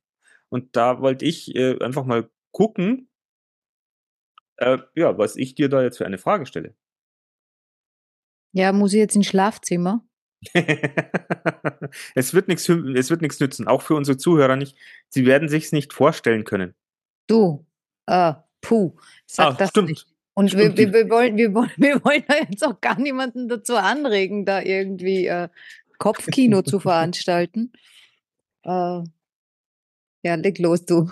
Und 0.48 0.74
da 0.74 1.00
wollte 1.00 1.24
ich 1.24 1.54
äh, 1.54 1.78
einfach 1.78 2.04
mal 2.04 2.28
gucken, 2.50 3.08
äh, 4.56 4.78
ja, 4.94 5.16
was 5.18 5.36
ich 5.36 5.54
dir 5.54 5.68
da 5.68 5.82
jetzt 5.82 5.98
für 5.98 6.06
eine 6.06 6.18
Frage 6.18 6.46
stelle. 6.46 6.74
Ja, 8.52 8.72
muss 8.72 8.92
ich 8.92 8.98
jetzt 8.98 9.16
ins 9.16 9.26
Schlafzimmer? 9.26 10.04
es 12.14 12.34
wird 12.34 12.48
nichts 12.48 12.68
es 12.68 13.10
wird 13.10 13.22
nichts 13.22 13.38
nützen, 13.38 13.68
auch 13.68 13.82
für 13.82 13.94
unsere 13.94 14.16
Zuhörer 14.18 14.56
nicht. 14.56 14.76
Sie 15.08 15.24
werden 15.24 15.48
sich's 15.48 15.72
nicht 15.72 15.92
vorstellen 15.92 16.44
können. 16.44 16.74
Du, 17.28 17.64
äh, 18.06 18.34
puh, 18.60 18.96
sag 19.26 19.46
Ah, 19.46 19.52
das 19.52 19.70
stimmt. 19.70 19.88
nicht. 19.90 20.06
Und 20.34 20.48
Stimmt, 20.48 20.78
wir, 20.78 20.92
wir, 20.92 20.92
wir, 20.92 21.10
wollen, 21.10 21.36
wir, 21.36 21.54
wollen, 21.54 21.70
wir 21.76 22.04
wollen 22.04 22.24
da 22.26 22.36
jetzt 22.36 22.64
auch 22.64 22.80
gar 22.80 22.98
niemanden 22.98 23.48
dazu 23.48 23.76
anregen, 23.76 24.44
da 24.44 24.62
irgendwie 24.62 25.26
äh, 25.26 25.48
Kopfkino 25.98 26.62
zu 26.62 26.80
veranstalten. 26.80 27.72
Äh, 28.64 29.02
ja, 30.24 30.34
leg 30.36 30.58
los, 30.58 30.84
du. 30.84 31.10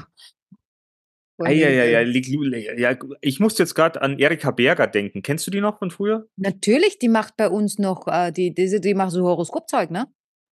Eieiei, 1.46 2.76
ja, 2.76 2.96
ich 3.20 3.40
musste 3.40 3.62
jetzt 3.62 3.74
gerade 3.74 4.02
an 4.02 4.18
Erika 4.18 4.50
Berger 4.50 4.86
denken. 4.86 5.22
Kennst 5.22 5.46
du 5.46 5.50
die 5.50 5.60
noch 5.60 5.78
von 5.78 5.90
früher? 5.90 6.28
Natürlich, 6.36 6.98
die 6.98 7.08
macht 7.08 7.36
bei 7.36 7.48
uns 7.48 7.78
noch, 7.78 8.06
äh, 8.08 8.30
die, 8.32 8.54
diese, 8.54 8.80
die 8.80 8.94
macht 8.94 9.12
so 9.12 9.22
Horoskopzeug, 9.24 9.90
ne? 9.90 10.06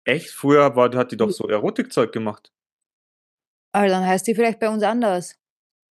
Echt? 0.06 0.30
Früher 0.30 0.76
war, 0.76 0.94
hat 0.96 1.12
die 1.12 1.18
doch 1.18 1.32
so 1.32 1.48
Erotikzeug 1.48 2.12
gemacht. 2.12 2.52
Also 3.72 3.94
dann 3.94 4.06
heißt 4.06 4.26
die 4.28 4.36
vielleicht 4.36 4.60
bei 4.60 4.70
uns 4.70 4.84
anders. 4.84 5.36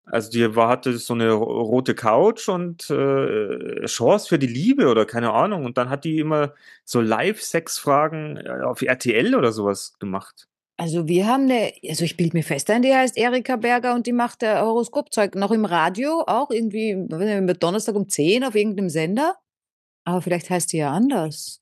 Also 0.04 0.30
die 0.30 0.56
war, 0.56 0.68
hatte 0.68 0.98
so 0.98 1.14
eine 1.14 1.30
ro- 1.32 1.62
rote 1.62 1.94
Couch 1.94 2.48
und 2.48 2.90
äh, 2.90 3.84
Chance 3.86 4.28
für 4.28 4.38
die 4.38 4.48
Liebe 4.48 4.88
oder 4.88 5.06
keine 5.06 5.32
Ahnung. 5.32 5.64
Und 5.64 5.78
dann 5.78 5.88
hat 5.88 6.04
die 6.04 6.18
immer 6.18 6.54
so 6.84 7.00
Live-Sex-Fragen 7.00 8.38
äh, 8.38 8.62
auf 8.64 8.82
RTL 8.82 9.34
oder 9.36 9.52
sowas 9.52 9.96
gemacht. 10.00 10.48
Also 10.80 11.06
wir 11.08 11.26
haben 11.26 11.42
eine, 11.44 11.74
also 11.86 12.04
ich 12.06 12.16
bilde 12.16 12.34
mir 12.38 12.42
fest 12.42 12.70
ein, 12.70 12.80
die 12.80 12.94
heißt 12.94 13.18
Erika 13.18 13.56
Berger 13.56 13.94
und 13.94 14.06
die 14.06 14.14
macht 14.14 14.42
äh, 14.42 14.56
Horoskopzeug 14.60 15.34
noch 15.34 15.50
im 15.50 15.66
Radio, 15.66 16.24
auch 16.26 16.50
irgendwie, 16.50 16.94
weiß 16.96 17.18
nicht, 17.18 17.36
immer 17.36 17.52
Donnerstag 17.52 17.94
um 17.96 18.08
10 18.08 18.44
auf 18.44 18.54
irgendeinem 18.54 18.88
Sender. 18.88 19.36
Aber 20.04 20.22
vielleicht 20.22 20.48
heißt 20.48 20.72
die 20.72 20.78
ja 20.78 20.90
anders. 20.90 21.60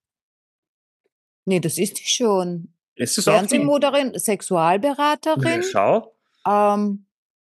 Nee, 1.46 1.58
das 1.58 1.78
ist 1.78 1.98
die 1.98 2.06
schon. 2.06 2.72
Ist 2.94 3.16
die? 3.16 3.22
Fernsehmoderin, 3.22 4.12
Ja, 4.12 4.18
Sexualberaterin. 4.20 5.64
schau. 5.64 6.14
Ähm, 6.46 7.06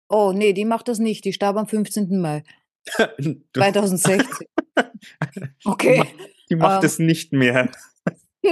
oh, 0.08 0.32
nee, 0.34 0.52
die 0.54 0.64
macht 0.64 0.88
das 0.88 0.98
nicht. 0.98 1.24
Die 1.24 1.32
starb 1.32 1.56
am 1.56 1.68
15. 1.68 2.20
Mai 2.20 2.42
Du- 3.18 3.36
2016. 3.54 4.26
Okay. 5.64 6.04
Die 6.50 6.56
macht 6.56 6.82
Ähm. 6.82 6.86
es 6.86 6.98
nicht 6.98 7.32
mehr. 7.32 7.70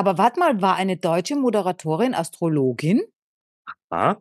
Aber 0.00 0.16
warte 0.16 0.40
mal, 0.40 0.62
war 0.62 0.76
eine 0.76 0.96
deutsche 0.96 1.36
Moderatorin 1.36 2.14
Astrologin? 2.14 3.02
Ah, 3.90 4.16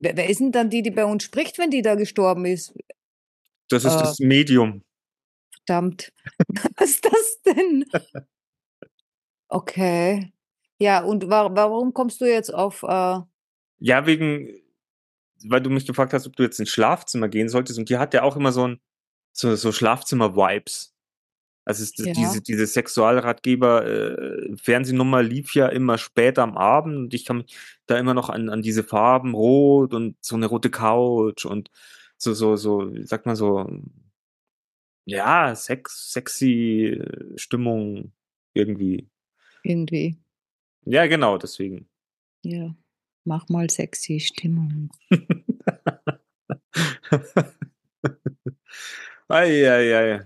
Wer, 0.00 0.16
wer 0.16 0.28
ist 0.28 0.40
denn 0.40 0.50
dann 0.50 0.68
die, 0.68 0.82
die 0.82 0.90
bei 0.90 1.04
uns 1.04 1.22
spricht, 1.22 1.58
wenn 1.58 1.70
die 1.70 1.80
da 1.80 1.94
gestorben 1.94 2.44
ist? 2.44 2.74
das 3.68 3.84
ist 3.84 3.94
Äh. 3.94 3.98
das 4.00 4.18
Medium. 4.18 4.82
Verdammt. 5.64 6.12
Was 6.76 6.90
ist 6.90 7.04
das 7.04 7.42
denn? 7.42 7.84
Okay. 9.48 10.32
Ja, 10.80 11.04
und 11.04 11.28
wa 11.30 11.54
warum 11.54 11.94
kommst 11.94 12.20
du 12.20 12.24
jetzt 12.24 12.52
auf, 12.52 12.82
äh, 12.82 13.20
Ja, 13.78 14.06
wegen, 14.06 14.60
weil 15.44 15.60
du 15.60 15.70
mich 15.70 15.86
gefragt 15.86 16.14
hast, 16.14 16.26
ob 16.26 16.34
du 16.34 16.42
jetzt 16.42 16.58
ins 16.58 16.70
Schlafzimmer 16.70 17.28
gehen 17.28 17.48
solltest. 17.48 17.78
Und 17.78 17.90
die 17.90 17.98
hat 17.98 18.12
ja 18.12 18.24
auch 18.24 18.34
immer 18.34 18.50
so 18.50 18.66
ein, 18.66 18.80
so, 19.32 19.54
so 19.54 19.70
Schlafzimmer-Vibes. 19.70 20.95
Also 21.66 21.82
es, 21.82 21.92
Ja. 21.98 22.12
diese, 22.14 22.40
diese 22.40 22.66
Sexualratgeber-Fernsehnummer 22.66 25.22
lief 25.22 25.54
ja 25.54 25.66
immer 25.68 25.98
später 25.98 26.42
am 26.44 26.56
Abend 26.56 26.96
und 26.96 27.12
ich 27.12 27.24
kann 27.24 27.38
mich 27.38 27.56
da 27.86 27.98
immer 27.98 28.14
noch 28.14 28.30
an, 28.30 28.48
an 28.48 28.62
diese 28.62 28.84
Farben 28.84 29.34
rot 29.34 29.92
und 29.92 30.16
so 30.24 30.36
eine 30.36 30.46
rote 30.46 30.70
Couch 30.70 31.44
und 31.44 31.70
so, 32.18 32.32
so, 32.34 32.54
so, 32.56 32.94
wie 32.94 33.04
sagt 33.04 33.26
man 33.26 33.34
so, 33.36 33.68
ja, 35.06 35.54
Sex, 35.54 36.12
sexy 36.12 36.98
äh, 37.00 37.36
Stimmung 37.38 38.12
irgendwie. 38.54 39.08
irgendwie, 39.64 40.16
Ja, 40.84 41.06
genau, 41.06 41.36
deswegen. 41.36 41.88
ja, 42.44 42.74
mach 43.24 43.48
mal 43.48 43.68
sexy 43.70 44.20
Stimmung. 44.20 44.90
Eieiei. 49.28 50.24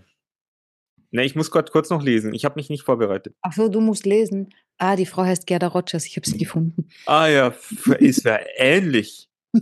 Ne, 1.12 1.24
ich 1.24 1.34
muss 1.34 1.50
grad 1.50 1.72
kurz 1.72 1.90
noch 1.90 2.02
lesen. 2.02 2.32
Ich 2.34 2.44
habe 2.44 2.54
mich 2.56 2.70
nicht 2.70 2.84
vorbereitet. 2.84 3.34
Ach 3.42 3.52
so, 3.52 3.68
du 3.68 3.80
musst 3.80 4.06
lesen. 4.06 4.50
Ah, 4.78 4.94
die 4.96 5.06
Frau 5.06 5.24
heißt 5.24 5.46
Gerda 5.46 5.66
Rogers. 5.68 6.06
Ich 6.06 6.16
habe 6.16 6.28
sie 6.28 6.38
gefunden. 6.38 6.88
Ah 7.06 7.26
ja, 7.26 7.54
ist 7.98 8.24
ja 8.24 8.38
ähnlich. 8.56 9.28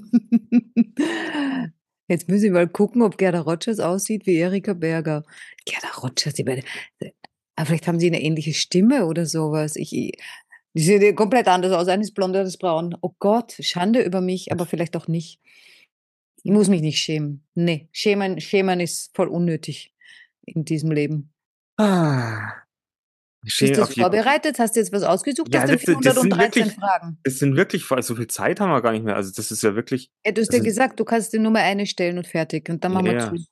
Jetzt 2.08 2.28
müssen 2.28 2.44
wir 2.44 2.52
mal 2.52 2.68
gucken, 2.68 3.02
ob 3.02 3.18
Gerda 3.18 3.40
Rogers 3.40 3.80
aussieht 3.80 4.26
wie 4.26 4.36
Erika 4.36 4.74
Berger. 4.74 5.24
Gerda 5.64 5.88
Rogers, 6.02 6.34
die 6.34 6.44
beide. 6.44 6.62
Aber 7.56 7.66
vielleicht 7.66 7.88
haben 7.88 7.98
sie 7.98 8.06
eine 8.06 8.22
ähnliche 8.22 8.54
Stimme 8.54 9.06
oder 9.06 9.26
sowas. 9.26 9.76
Ich, 9.76 9.90
die 9.90 10.12
ja 10.74 11.12
komplett 11.12 11.48
anders 11.48 11.72
aus. 11.72 11.88
Eine 11.88 12.02
ist 12.02 12.14
blond, 12.14 12.36
eine 12.36 12.46
ist 12.46 12.58
braun. 12.58 12.96
Oh 13.00 13.14
Gott, 13.18 13.56
Schande 13.60 14.02
über 14.02 14.20
mich, 14.20 14.52
aber 14.52 14.66
vielleicht 14.66 14.96
auch 14.96 15.08
nicht. 15.08 15.40
Ich 16.42 16.52
muss 16.52 16.68
mich 16.68 16.82
nicht 16.82 17.00
schämen. 17.00 17.44
Nee, 17.54 17.88
schämen, 17.92 18.40
schämen 18.40 18.80
ist 18.80 19.14
voll 19.16 19.28
unnötig 19.28 19.94
in 20.44 20.64
diesem 20.64 20.92
Leben. 20.92 21.32
Ah. 21.78 22.52
Bist 23.42 23.60
du 23.60 23.66
jeden- 23.66 23.86
vorbereitet? 23.86 24.58
Hast 24.58 24.74
du 24.74 24.80
jetzt 24.80 24.92
was 24.92 25.04
ausgesucht 25.04 25.54
Ja, 25.54 25.60
das- 25.62 25.70
das 25.70 25.80
sind 25.82 26.02
413 26.02 26.64
wirklich- 26.66 26.74
Fragen? 26.74 27.18
Es 27.22 27.38
sind 27.38 27.56
wirklich, 27.56 27.84
so 28.00 28.14
viel 28.16 28.26
Zeit 28.26 28.60
haben 28.60 28.70
wir 28.70 28.82
gar 28.82 28.92
nicht 28.92 29.04
mehr. 29.04 29.14
Also 29.16 29.32
das 29.34 29.50
ist 29.50 29.62
ja 29.62 29.74
wirklich. 29.76 30.10
Ja, 30.26 30.32
du 30.32 30.40
hast 30.40 30.48
das 30.48 30.56
ja 30.58 30.62
gesagt, 30.64 30.98
du 31.00 31.04
kannst 31.04 31.32
dir 31.32 31.40
nur 31.40 31.52
mal 31.52 31.62
eine 31.62 31.86
stellen 31.86 32.18
und 32.18 32.26
fertig. 32.26 32.68
Und 32.68 32.82
dann 32.84 32.92
machen 32.92 33.06
Ja, 33.06 33.12
wir. 33.12 33.20
Schluss. 33.28 33.46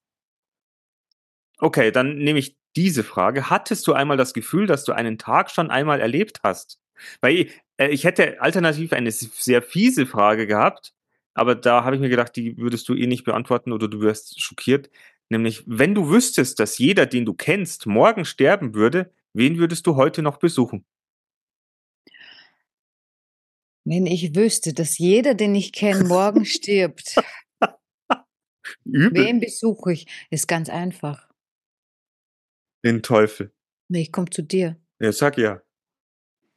Okay, 1.58 1.90
dann 1.90 2.16
nehme 2.18 2.38
ich 2.38 2.56
diese 2.74 3.04
Frage. 3.04 3.48
Hattest 3.48 3.86
du 3.86 3.92
einmal 3.94 4.16
das 4.16 4.34
Gefühl, 4.34 4.66
dass 4.66 4.84
du 4.84 4.92
einen 4.92 5.18
Tag 5.18 5.50
schon 5.50 5.70
einmal 5.70 6.00
erlebt 6.00 6.40
hast? 6.42 6.78
Weil 7.20 7.48
äh, 7.78 7.88
ich 7.88 8.04
hätte 8.04 8.40
alternativ 8.42 8.92
eine 8.92 9.10
sehr 9.12 9.62
fiese 9.62 10.04
Frage 10.06 10.46
gehabt, 10.46 10.92
aber 11.34 11.54
da 11.54 11.84
habe 11.84 11.94
ich 11.96 12.00
mir 12.00 12.08
gedacht, 12.08 12.34
die 12.36 12.58
würdest 12.58 12.88
du 12.88 12.94
eh 12.94 13.06
nicht 13.06 13.24
beantworten 13.24 13.72
oder 13.72 13.88
du 13.88 14.00
wirst 14.00 14.40
schockiert. 14.42 14.90
Nämlich, 15.28 15.64
wenn 15.66 15.94
du 15.94 16.08
wüsstest, 16.08 16.60
dass 16.60 16.78
jeder, 16.78 17.06
den 17.06 17.24
du 17.24 17.34
kennst, 17.34 17.86
morgen 17.86 18.24
sterben 18.24 18.74
würde, 18.74 19.12
wen 19.32 19.58
würdest 19.58 19.86
du 19.86 19.96
heute 19.96 20.22
noch 20.22 20.38
besuchen? 20.38 20.84
Wenn 23.84 24.06
ich 24.06 24.34
wüsste, 24.34 24.72
dass 24.72 24.98
jeder, 24.98 25.34
den 25.34 25.54
ich 25.54 25.72
kenne, 25.72 26.04
morgen 26.04 26.44
stirbt, 26.44 27.16
Übel. 28.84 29.24
wen 29.24 29.40
besuche 29.40 29.92
ich? 29.92 30.06
Ist 30.30 30.48
ganz 30.48 30.68
einfach. 30.68 31.28
Den 32.84 33.02
Teufel. 33.02 33.52
Nee, 33.88 34.02
ich 34.02 34.12
komme 34.12 34.30
zu 34.30 34.42
dir. 34.42 34.76
Ja, 35.00 35.12
sag 35.12 35.38
ja. 35.38 35.60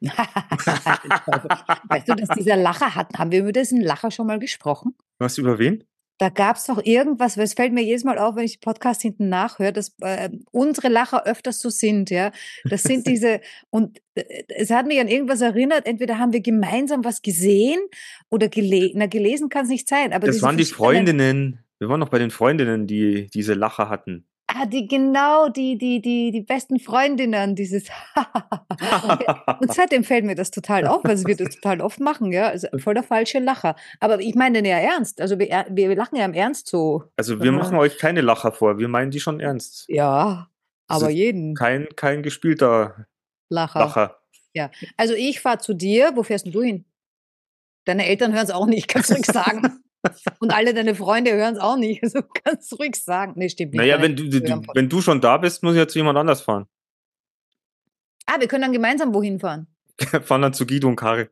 weißt 0.00 2.08
du, 2.08 2.14
dass 2.14 2.28
dieser 2.30 2.56
Lacher 2.56 2.94
hat? 2.94 3.18
Haben 3.18 3.32
wir 3.32 3.40
über 3.40 3.52
diesen 3.52 3.82
Lacher 3.82 4.10
schon 4.10 4.26
mal 4.26 4.38
gesprochen? 4.38 4.96
Was 5.18 5.38
über 5.38 5.58
wen? 5.58 5.84
Da 6.20 6.28
gab 6.28 6.56
es 6.56 6.64
doch 6.66 6.84
irgendwas, 6.84 7.38
weil 7.38 7.44
es 7.44 7.54
fällt 7.54 7.72
mir 7.72 7.82
jedes 7.82 8.04
Mal 8.04 8.18
auf, 8.18 8.36
wenn 8.36 8.44
ich 8.44 8.58
den 8.58 8.60
Podcast 8.60 9.00
hinten 9.00 9.30
nachhöre, 9.30 9.72
dass 9.72 9.94
äh, 10.02 10.28
unsere 10.50 10.88
Lacher 10.88 11.26
öfters 11.26 11.60
so 11.60 11.70
sind, 11.70 12.10
ja. 12.10 12.30
Das 12.64 12.82
sind 12.82 13.06
diese, 13.08 13.40
und 13.70 14.02
äh, 14.14 14.44
es 14.48 14.70
hat 14.70 14.86
mich 14.86 15.00
an 15.00 15.08
irgendwas 15.08 15.40
erinnert, 15.40 15.86
entweder 15.86 16.18
haben 16.18 16.34
wir 16.34 16.42
gemeinsam 16.42 17.04
was 17.06 17.22
gesehen 17.22 17.80
oder 18.28 18.48
gele 18.48 18.90
na, 18.94 19.06
gelesen 19.06 19.48
kann 19.48 19.64
es 19.64 19.70
nicht 19.70 19.88
sein. 19.88 20.12
Aber 20.12 20.26
Das 20.26 20.42
waren 20.42 20.58
die 20.58 20.64
verschiedenen- 20.64 21.06
Freundinnen. 21.06 21.64
Wir 21.78 21.88
waren 21.88 22.00
noch 22.00 22.10
bei 22.10 22.18
den 22.18 22.30
Freundinnen, 22.30 22.86
die 22.86 23.28
diese 23.32 23.54
Lacher 23.54 23.88
hatten. 23.88 24.26
Ah, 24.52 24.66
die, 24.66 24.88
genau, 24.88 25.48
die, 25.48 25.78
die, 25.78 26.00
die, 26.00 26.32
die 26.32 26.40
besten 26.40 26.80
Freundinnen, 26.80 27.54
dieses 27.54 27.88
Und 29.60 29.72
seitdem 29.72 30.02
fällt 30.02 30.24
mir 30.24 30.34
das 30.34 30.50
total 30.50 30.86
auf, 30.86 31.04
weil 31.04 31.24
wir 31.24 31.36
das 31.36 31.54
total 31.54 31.80
oft 31.80 32.00
machen, 32.00 32.32
ja. 32.32 32.48
Also 32.48 32.66
voll 32.78 32.94
der 32.94 33.04
falsche 33.04 33.38
Lacher. 33.38 33.76
Aber 34.00 34.20
ich 34.20 34.34
meine 34.34 34.58
den 34.58 34.64
ja 34.64 34.78
ernst. 34.78 35.20
Also 35.20 35.38
wir, 35.38 35.66
wir 35.70 35.94
lachen 35.94 36.16
ja 36.16 36.24
im 36.24 36.34
Ernst 36.34 36.68
so. 36.68 37.04
Also 37.16 37.40
wir 37.40 37.52
machen 37.52 37.76
euch 37.76 37.98
keine 37.98 38.22
Lacher 38.22 38.50
vor, 38.50 38.78
wir 38.78 38.88
meinen 38.88 39.10
die 39.10 39.20
schon 39.20 39.38
ernst. 39.38 39.84
Ja, 39.88 40.48
Das 40.88 41.02
aber 41.02 41.10
jeden 41.10 41.54
Kein, 41.54 41.88
kein 41.94 42.22
gespielter 42.22 43.06
Lacher. 43.48 43.80
Lacher. 43.80 44.16
Also 44.96 45.14
ich 45.14 45.40
fahre 45.40 45.58
zu 45.58 45.74
dir. 45.74 46.12
Wo 46.16 46.24
fährst 46.24 46.46
denn 46.46 46.52
du 46.52 46.62
hin? 46.62 46.84
Deine 47.84 48.06
Eltern 48.06 48.32
hören 48.32 48.44
es 48.44 48.50
auch 48.50 48.66
nicht, 48.66 48.88
kannst 48.88 49.10
du 49.10 49.14
ruhig 49.14 49.26
sagen. 49.26 49.82
Und 50.38 50.52
alle 50.52 50.72
deine 50.72 50.94
Freunde 50.94 51.32
hören 51.32 51.54
es 51.54 51.60
auch 51.60 51.76
nicht. 51.76 52.02
Also 52.02 52.22
kannst 52.22 52.72
du 52.72 52.76
ruhig 52.76 52.96
sagen. 52.96 53.34
Nee, 53.36 53.48
stimmt 53.48 53.72
nicht. 53.72 53.80
Naja, 53.80 54.00
wenn 54.00 54.16
du, 54.16 54.28
du, 54.28 54.40
wenn 54.74 54.88
du 54.88 55.02
schon 55.02 55.20
da 55.20 55.36
bist, 55.36 55.62
muss 55.62 55.74
ich 55.74 55.78
ja 55.78 55.88
zu 55.88 55.98
jemand 55.98 56.18
anders 56.18 56.40
fahren. 56.40 56.66
Ah, 58.26 58.40
wir 58.40 58.48
können 58.48 58.62
dann 58.62 58.72
gemeinsam 58.72 59.12
wohin 59.12 59.38
fahren. 59.38 59.66
fahren 60.24 60.42
dann 60.42 60.54
zu 60.54 60.66
Guido 60.66 60.88
und 60.88 60.96
Kari. 60.96 61.28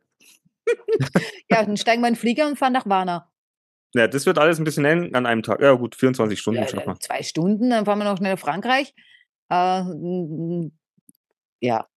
Ja, 1.49 1.65
dann 1.65 1.77
steigen 1.77 2.01
wir 2.03 2.07
in 2.09 2.13
den 2.13 2.19
Flieger 2.19 2.45
und 2.45 2.59
fahren 2.59 2.73
nach 2.73 2.85
Warna. 2.87 3.31
Ja, 3.95 4.07
das 4.07 4.27
wird 4.27 4.37
alles 4.37 4.59
ein 4.59 4.65
bisschen 4.65 4.85
eng 4.85 5.15
an 5.15 5.25
einem 5.25 5.41
Tag. 5.41 5.59
Ja, 5.61 5.73
gut, 5.73 5.95
24 5.95 6.39
Stunden 6.39 6.61
Ja, 6.61 6.67
schaffen 6.67 6.85
wir. 6.85 6.99
zwei 6.99 7.23
Stunden, 7.23 7.71
dann 7.71 7.85
fahren 7.85 7.97
wir 7.97 8.05
noch 8.05 8.17
schnell 8.17 8.33
nach 8.33 8.39
Frankreich. 8.39 8.93
Äh, 9.49 9.83
ja. 11.59 11.87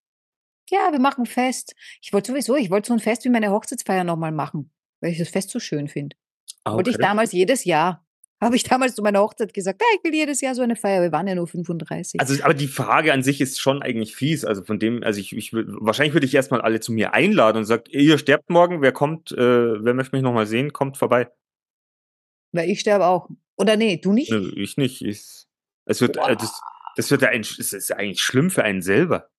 Ja, 0.70 0.88
wir 0.90 1.00
machen 1.00 1.26
Fest. 1.26 1.74
Ich 2.00 2.14
wollte 2.14 2.32
sowieso, 2.32 2.56
ich 2.56 2.70
wollte 2.70 2.88
so 2.88 2.94
ein 2.94 2.98
Fest 3.00 3.26
wie 3.26 3.28
meine 3.28 3.50
Hochzeitsfeier 3.50 4.04
nochmal 4.04 4.32
machen, 4.32 4.72
weil 5.00 5.10
ich 5.12 5.18
das 5.18 5.28
Fest 5.28 5.50
so 5.50 5.60
schön 5.60 5.86
finde. 5.88 6.16
Ah, 6.64 6.74
Wollte 6.74 6.90
ich 6.90 6.96
okay. 6.96 7.06
damals 7.06 7.32
jedes 7.32 7.64
Jahr. 7.64 8.06
Habe 8.42 8.56
ich 8.56 8.64
damals 8.64 8.96
zu 8.96 9.02
meiner 9.02 9.20
Hochzeit 9.20 9.54
gesagt, 9.54 9.80
ja, 9.80 9.86
ich 9.96 10.02
will 10.02 10.14
jedes 10.14 10.40
Jahr 10.40 10.56
so 10.56 10.62
eine 10.62 10.74
Feier. 10.74 11.00
Wir 11.00 11.12
waren 11.12 11.28
ja 11.28 11.36
nur 11.36 11.46
35. 11.46 12.20
Also, 12.20 12.42
aber 12.42 12.54
die 12.54 12.66
Frage 12.66 13.12
an 13.12 13.22
sich 13.22 13.40
ist 13.40 13.60
schon 13.60 13.82
eigentlich 13.82 14.16
fies. 14.16 14.44
Also 14.44 14.64
von 14.64 14.80
dem, 14.80 15.04
also 15.04 15.20
ich, 15.20 15.36
ich 15.36 15.52
wahrscheinlich 15.52 16.12
würde 16.12 16.26
ich 16.26 16.34
erstmal 16.34 16.60
alle 16.60 16.80
zu 16.80 16.92
mir 16.92 17.14
einladen 17.14 17.58
und 17.58 17.64
sagt, 17.66 17.88
ihr 17.90 18.18
sterbt 18.18 18.50
morgen, 18.50 18.82
wer 18.82 18.90
kommt, 18.90 19.30
äh, 19.30 19.36
wer 19.84 19.94
möchte 19.94 20.16
mich 20.16 20.24
nochmal 20.24 20.46
sehen, 20.46 20.72
kommt 20.72 20.96
vorbei. 20.96 21.30
weil 22.50 22.68
ich 22.68 22.80
sterbe 22.80 23.06
auch. 23.06 23.28
Oder 23.56 23.76
nee, 23.76 23.98
du 23.98 24.12
nicht? 24.12 24.32
Nö, 24.32 24.52
ich 24.56 24.76
nicht. 24.76 25.02
Ich, 25.02 25.46
es 25.84 26.00
wird, 26.00 26.16
äh, 26.16 26.34
das, 26.34 26.60
das 26.96 27.12
wird 27.12 27.22
ja 27.22 27.28
ein, 27.28 27.42
es 27.42 27.72
ist 27.72 27.92
eigentlich 27.92 28.22
schlimm 28.22 28.50
für 28.50 28.64
einen 28.64 28.82
selber. 28.82 29.30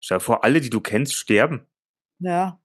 Stell 0.00 0.18
dir 0.18 0.24
vor, 0.24 0.42
alle, 0.42 0.60
die 0.60 0.70
du 0.70 0.80
kennst, 0.80 1.14
sterben. 1.14 1.68
Ja, 2.18 2.60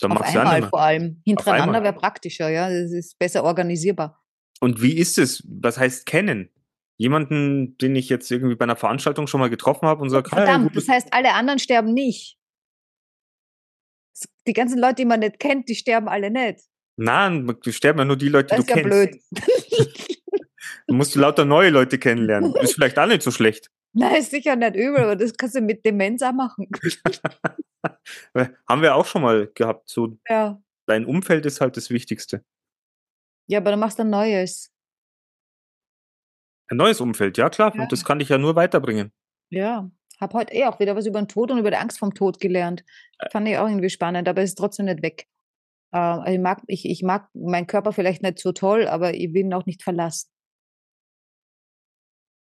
Dann 0.00 0.12
auf 0.12 0.26
du 0.26 0.32
ja 0.32 0.40
einmal 0.40 0.60
nicht 0.60 0.70
vor 0.70 0.80
allem. 0.82 1.22
Hintereinander 1.24 1.82
wäre 1.82 1.92
praktischer, 1.94 2.48
ja. 2.48 2.68
Das 2.68 2.90
ist 2.92 3.18
besser 3.18 3.44
organisierbar. 3.44 4.20
Und 4.60 4.82
wie 4.82 4.94
ist 4.96 5.18
es? 5.18 5.42
Was 5.48 5.78
heißt 5.78 6.06
kennen? 6.06 6.50
Jemanden, 6.96 7.76
den 7.78 7.96
ich 7.96 8.08
jetzt 8.08 8.30
irgendwie 8.30 8.54
bei 8.54 8.64
einer 8.64 8.76
Veranstaltung 8.76 9.26
schon 9.26 9.40
mal 9.40 9.50
getroffen 9.50 9.86
habe 9.88 10.00
und 10.02 10.10
sage, 10.10 10.28
Verdammt, 10.28 10.76
das 10.76 10.88
heißt, 10.88 11.08
alle 11.12 11.32
anderen 11.34 11.58
sterben 11.58 11.92
nicht. 11.92 12.38
Die 14.46 14.52
ganzen 14.52 14.78
Leute, 14.78 14.96
die 14.96 15.04
man 15.04 15.20
nicht 15.20 15.40
kennt, 15.40 15.68
die 15.68 15.74
sterben 15.74 16.08
alle 16.08 16.30
nicht. 16.30 16.60
nein, 16.96 17.46
du 17.62 17.72
sterben 17.72 17.98
ja 17.98 18.04
nur 18.04 18.16
die 18.16 18.28
Leute, 18.28 18.54
Das 18.54 18.64
die 18.64 18.72
ist 18.72 18.76
du 18.76 18.90
ja 18.90 19.06
kennst. 19.10 19.30
blöd. 19.32 20.14
Du 20.86 20.94
musst 20.94 21.14
lauter 21.14 21.44
neue 21.46 21.70
Leute 21.70 21.98
kennenlernen. 21.98 22.54
Ist 22.56 22.74
vielleicht 22.74 22.98
auch 22.98 23.06
nicht 23.06 23.22
so 23.22 23.30
schlecht. 23.30 23.70
Nein, 23.94 24.16
ist 24.16 24.30
sicher 24.32 24.56
nicht 24.56 24.74
übel, 24.76 24.98
aber 25.04 25.16
das 25.16 25.34
kannst 25.36 25.54
du 25.54 25.60
mit 25.60 25.84
Demenz 25.86 26.20
auch 26.22 26.32
machen. 26.32 26.68
Haben 28.68 28.82
wir 28.82 28.94
auch 28.96 29.06
schon 29.06 29.22
mal 29.22 29.48
gehabt. 29.54 29.88
So, 29.88 30.18
Ja. 30.28 30.60
dein 30.86 31.06
Umfeld 31.06 31.46
ist 31.46 31.60
halt 31.60 31.76
das 31.76 31.90
Wichtigste. 31.90 32.44
Ja, 33.48 33.60
aber 33.60 33.70
dann 33.70 33.80
machst 33.80 33.98
du 33.98 34.02
ein 34.02 34.10
neues. 34.10 34.70
Ein 36.70 36.78
neues 36.78 37.00
Umfeld, 37.00 37.36
ja 37.38 37.50
klar. 37.50 37.74
Ja. 37.74 37.82
Und 37.82 37.92
das 37.92 38.04
kann 38.04 38.18
dich 38.18 38.30
ja 38.30 38.38
nur 38.38 38.56
weiterbringen. 38.56 39.12
Ja. 39.50 39.90
Hab 40.20 40.32
heute 40.32 40.54
eh 40.54 40.64
auch 40.64 40.78
wieder 40.80 40.96
was 40.96 41.06
über 41.06 41.20
den 41.20 41.28
Tod 41.28 41.50
und 41.50 41.58
über 41.58 41.70
die 41.70 41.76
Angst 41.76 41.98
vom 41.98 42.14
Tod 42.14 42.40
gelernt. 42.40 42.84
Fand 43.30 43.48
ich 43.48 43.58
auch 43.58 43.68
irgendwie 43.68 43.90
spannend, 43.90 44.28
aber 44.28 44.42
es 44.42 44.50
ist 44.50 44.54
trotzdem 44.58 44.86
nicht 44.86 45.02
weg. 45.02 45.26
Äh, 45.92 46.34
ich, 46.34 46.40
mag, 46.40 46.62
ich, 46.68 46.84
ich 46.88 47.02
mag 47.02 47.28
meinen 47.34 47.66
Körper 47.66 47.92
vielleicht 47.92 48.22
nicht 48.22 48.38
so 48.38 48.52
toll, 48.52 48.86
aber 48.86 49.12
ich 49.14 49.34
will 49.34 49.42
ihn 49.42 49.52
auch 49.54 49.66
nicht 49.66 49.82
verlassen. 49.82 50.30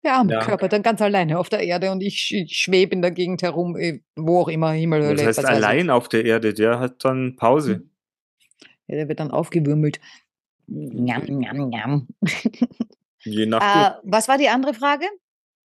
Der 0.02 0.14
arme 0.14 0.32
Ja. 0.32 0.40
Körper, 0.44 0.68
dann 0.68 0.82
ganz 0.82 1.02
alleine 1.02 1.38
auf 1.38 1.48
der 1.50 1.60
Erde 1.60 1.90
und 1.90 2.00
ich, 2.02 2.14
sch- 2.16 2.44
ich 2.44 2.56
schwebe 2.56 2.94
in 2.94 3.02
der 3.02 3.10
Gegend 3.10 3.42
herum, 3.42 3.76
eh, 3.76 4.00
wo 4.16 4.40
auch 4.40 4.48
immer, 4.48 4.72
Himmel, 4.72 5.02
Hölle. 5.02 5.16
Das 5.16 5.26
heißt, 5.38 5.38
ich. 5.40 5.46
allein 5.46 5.90
auf 5.90 6.08
der 6.08 6.24
Erde, 6.24 6.54
der 6.54 6.78
hat 6.80 7.04
dann 7.04 7.36
Pause. 7.36 7.82
Ja, 8.86 8.96
der 8.96 9.08
wird 9.08 9.20
dann 9.20 9.30
aufgewirbelt. 9.30 10.00
Njam, 10.66 11.22
njam, 11.24 11.68
njam. 11.68 12.08
Je 13.24 13.46
nach. 13.46 13.96
Äh, 13.96 14.00
was 14.04 14.26
war 14.28 14.38
die 14.38 14.48
andere 14.48 14.72
Frage? 14.74 15.04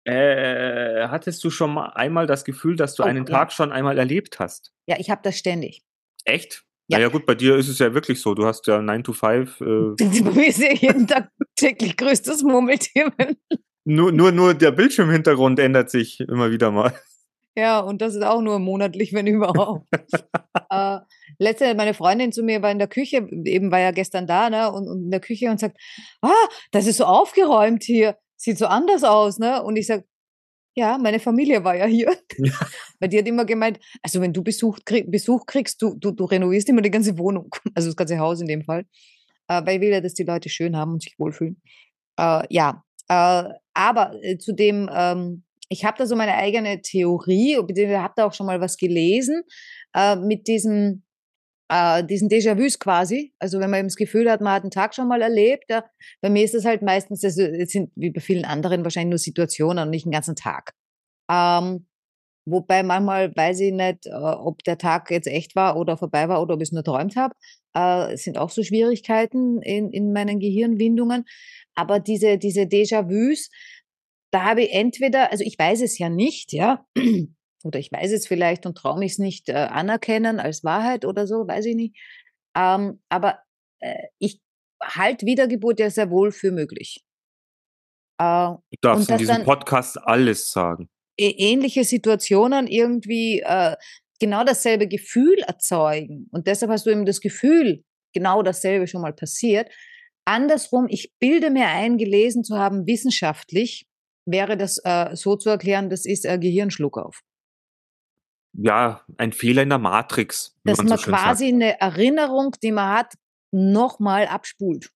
Äh, 0.04 1.08
hattest 1.08 1.44
du 1.44 1.50
schon 1.50 1.72
mal 1.74 1.90
einmal 1.90 2.26
das 2.26 2.44
Gefühl, 2.44 2.74
dass 2.76 2.94
du 2.94 3.02
Oh, 3.02 3.06
einen 3.06 3.26
ja. 3.26 3.32
Tag 3.32 3.52
schon 3.52 3.70
einmal 3.70 3.98
erlebt 3.98 4.38
hast? 4.40 4.72
Ja, 4.86 4.96
ich 4.98 5.10
habe 5.10 5.20
das 5.22 5.38
ständig. 5.38 5.82
Echt? 6.24 6.64
Ja. 6.88 6.98
Naja, 6.98 7.08
gut, 7.08 7.24
bei 7.26 7.34
dir 7.36 7.56
ist 7.56 7.68
es 7.68 7.78
ja 7.78 7.94
wirklich 7.94 8.20
so. 8.20 8.34
Du 8.34 8.44
hast 8.46 8.66
ja 8.66 8.80
9 8.82 9.04
to 9.04 9.12
5. 9.12 9.60
Äh, 9.60 9.64
Bei 10.24 10.30
mir 10.32 10.46
ist 10.48 10.58
ja 10.60 10.72
jeden 10.72 11.06
Tag 11.06 11.28
täglich 11.54 11.96
größtes 11.96 12.42
Murmeltier. 12.42 13.12
Nur, 13.84 14.12
nur, 14.12 14.32
nur 14.32 14.54
der 14.54 14.70
Bildschirmhintergrund 14.70 15.58
ändert 15.58 15.90
sich 15.90 16.20
immer 16.20 16.50
wieder 16.50 16.70
mal. 16.70 16.92
Ja, 17.56 17.80
und 17.80 18.00
das 18.00 18.14
ist 18.14 18.22
auch 18.22 18.40
nur 18.40 18.58
monatlich, 18.58 19.12
wenn 19.12 19.26
überhaupt. 19.26 19.86
äh, 20.70 20.98
letzte, 21.38 21.74
meine 21.74 21.92
Freundin 21.92 22.32
zu 22.32 22.42
mir 22.42 22.62
war 22.62 22.70
in 22.70 22.78
der 22.78 22.88
Küche, 22.88 23.28
eben 23.44 23.70
war 23.70 23.80
ja 23.80 23.90
gestern 23.90 24.26
da, 24.26 24.48
ne, 24.48 24.72
und, 24.72 24.88
und 24.88 25.04
in 25.04 25.10
der 25.10 25.20
Küche 25.20 25.50
und 25.50 25.60
sagt, 25.60 25.76
ah, 26.22 26.30
das 26.70 26.86
ist 26.86 26.96
so 26.96 27.04
aufgeräumt 27.04 27.82
hier, 27.82 28.16
sieht 28.36 28.56
so 28.56 28.66
anders 28.66 29.04
aus, 29.04 29.38
ne? 29.38 29.62
Und 29.62 29.76
ich 29.76 29.86
sag, 29.86 30.04
ja, 30.74 30.96
meine 30.96 31.20
Familie 31.20 31.64
war 31.64 31.76
ja 31.76 31.86
hier. 31.86 32.16
Ja. 32.38 32.52
Weil 32.98 33.10
die 33.10 33.18
hat 33.18 33.26
immer 33.26 33.44
gemeint, 33.44 33.78
also 34.02 34.20
wenn 34.20 34.32
du 34.32 34.42
Besuch, 34.42 34.78
krieg, 34.84 35.10
Besuch 35.10 35.44
kriegst, 35.46 35.82
du, 35.82 35.94
du, 35.94 36.12
du 36.12 36.24
renovierst 36.24 36.68
immer 36.68 36.80
die 36.80 36.90
ganze 36.90 37.18
Wohnung, 37.18 37.50
also 37.74 37.88
das 37.88 37.96
ganze 37.96 38.18
Haus 38.18 38.40
in 38.40 38.46
dem 38.46 38.62
Fall. 38.62 38.86
Äh, 39.48 39.66
weil 39.66 39.76
ich 39.76 39.80
will 39.82 39.90
ja, 39.90 40.00
dass 40.00 40.14
die 40.14 40.24
Leute 40.24 40.48
schön 40.48 40.76
haben 40.76 40.92
und 40.92 41.02
sich 41.02 41.18
wohlfühlen. 41.18 41.60
Äh, 42.18 42.44
ja, 42.48 42.82
äh, 43.08 43.44
aber 43.74 44.12
äh, 44.22 44.38
zu 44.38 44.52
dem, 44.52 44.90
ähm, 44.92 45.44
ich 45.68 45.84
habe 45.84 45.96
da 45.98 46.06
so 46.06 46.16
meine 46.16 46.34
eigene 46.34 46.82
Theorie, 46.82 47.56
beziehungsweise 47.66 48.02
habe 48.02 48.14
da 48.16 48.26
auch 48.26 48.34
schon 48.34 48.46
mal 48.46 48.60
was 48.60 48.76
gelesen, 48.76 49.42
äh, 49.94 50.16
mit 50.16 50.46
diesem, 50.46 51.02
äh, 51.70 52.04
diesen 52.04 52.28
Déjà-vus 52.28 52.78
quasi. 52.78 53.32
Also 53.38 53.58
wenn 53.58 53.70
man 53.70 53.80
eben 53.80 53.88
das 53.88 53.96
Gefühl 53.96 54.30
hat, 54.30 54.40
man 54.40 54.52
hat 54.52 54.62
einen 54.62 54.70
Tag 54.70 54.94
schon 54.94 55.08
mal 55.08 55.22
erlebt, 55.22 55.64
ja, 55.70 55.84
bei 56.20 56.28
mir 56.30 56.44
ist 56.44 56.54
das 56.54 56.64
halt 56.64 56.82
meistens, 56.82 57.24
also 57.24 57.42
es 57.42 57.70
sind 57.70 57.90
wie 57.96 58.10
bei 58.10 58.20
vielen 58.20 58.44
anderen 58.44 58.84
wahrscheinlich 58.84 59.10
nur 59.10 59.18
Situationen 59.18 59.84
und 59.84 59.90
nicht 59.90 60.04
einen 60.04 60.12
ganzen 60.12 60.36
Tag. 60.36 60.74
Ähm, 61.30 61.86
wobei 62.44 62.82
manchmal 62.82 63.34
weiß 63.34 63.60
ich 63.60 63.72
nicht, 63.72 64.06
äh, 64.06 64.10
ob 64.12 64.62
der 64.64 64.78
Tag 64.78 65.10
jetzt 65.10 65.28
echt 65.28 65.56
war 65.56 65.76
oder 65.76 65.96
vorbei 65.96 66.28
war 66.28 66.42
oder 66.42 66.54
ob 66.54 66.60
ich 66.60 66.68
es 66.68 66.72
nur 66.72 66.84
träumt 66.84 67.16
habe. 67.16 67.34
Äh, 67.74 68.14
es 68.14 68.24
sind 68.24 68.36
auch 68.38 68.50
so 68.50 68.62
Schwierigkeiten 68.62 69.62
in, 69.62 69.90
in 69.90 70.12
meinen 70.12 70.40
Gehirnwindungen. 70.40 71.24
Aber 71.74 72.00
diese, 72.00 72.38
diese 72.38 72.62
Déjà-vus, 72.62 73.50
da 74.32 74.44
habe 74.44 74.62
ich 74.62 74.72
entweder, 74.72 75.30
also 75.30 75.44
ich 75.44 75.58
weiß 75.58 75.82
es 75.82 75.98
ja 75.98 76.08
nicht, 76.08 76.52
ja, 76.52 76.86
oder 77.64 77.78
ich 77.78 77.92
weiß 77.92 78.12
es 78.12 78.26
vielleicht 78.26 78.66
und 78.66 78.76
traue 78.76 78.98
mich 78.98 79.12
es 79.12 79.18
nicht 79.18 79.48
äh, 79.48 79.52
anerkennen 79.54 80.40
als 80.40 80.64
Wahrheit 80.64 81.04
oder 81.04 81.26
so, 81.26 81.46
weiß 81.46 81.66
ich 81.66 81.76
nicht. 81.76 81.96
Ähm, 82.56 83.00
aber 83.08 83.38
äh, 83.80 83.94
ich 84.18 84.40
halte 84.82 85.26
Wiedergeburt 85.26 85.80
ja 85.80 85.90
sehr 85.90 86.10
wohl 86.10 86.32
für 86.32 86.50
möglich. 86.50 87.04
Äh, 88.18 88.48
Du 88.48 88.60
darfst 88.80 89.10
in 89.10 89.18
diesem 89.18 89.44
Podcast 89.44 89.98
alles 90.02 90.50
sagen. 90.50 90.88
ähnliche 91.18 91.84
Situationen 91.84 92.66
irgendwie 92.66 93.40
äh, 93.40 93.76
genau 94.18 94.44
dasselbe 94.44 94.88
Gefühl 94.88 95.38
erzeugen. 95.46 96.28
Und 96.32 96.46
deshalb 96.46 96.70
hast 96.70 96.86
du 96.86 96.90
eben 96.90 97.06
das 97.06 97.20
Gefühl, 97.20 97.84
genau 98.12 98.42
dasselbe 98.42 98.86
schon 98.86 99.02
mal 99.02 99.12
passiert. 99.12 99.70
Andersrum, 100.24 100.86
ich 100.88 101.12
bilde 101.18 101.50
mir 101.50 101.66
ein, 101.68 101.98
gelesen 101.98 102.44
zu 102.44 102.56
haben, 102.56 102.86
wissenschaftlich 102.86 103.86
wäre 104.24 104.56
das 104.56 104.78
äh, 104.84 105.16
so 105.16 105.36
zu 105.36 105.50
erklären, 105.50 105.90
das 105.90 106.06
ist 106.06 106.24
äh, 106.24 106.38
Gehirnschluckauf. 106.38 107.20
Ja, 108.54 109.04
ein 109.16 109.32
Fehler 109.32 109.62
in 109.62 109.70
der 109.70 109.78
Matrix. 109.78 110.56
Dass 110.64 110.78
man, 110.78 110.88
man 110.88 110.98
so 110.98 111.04
quasi 111.10 111.50
sagt. 111.50 111.54
eine 111.54 111.80
Erinnerung, 111.80 112.54
die 112.62 112.72
man 112.72 112.96
hat, 112.96 113.14
nochmal 113.52 114.26
abspult. 114.26 114.90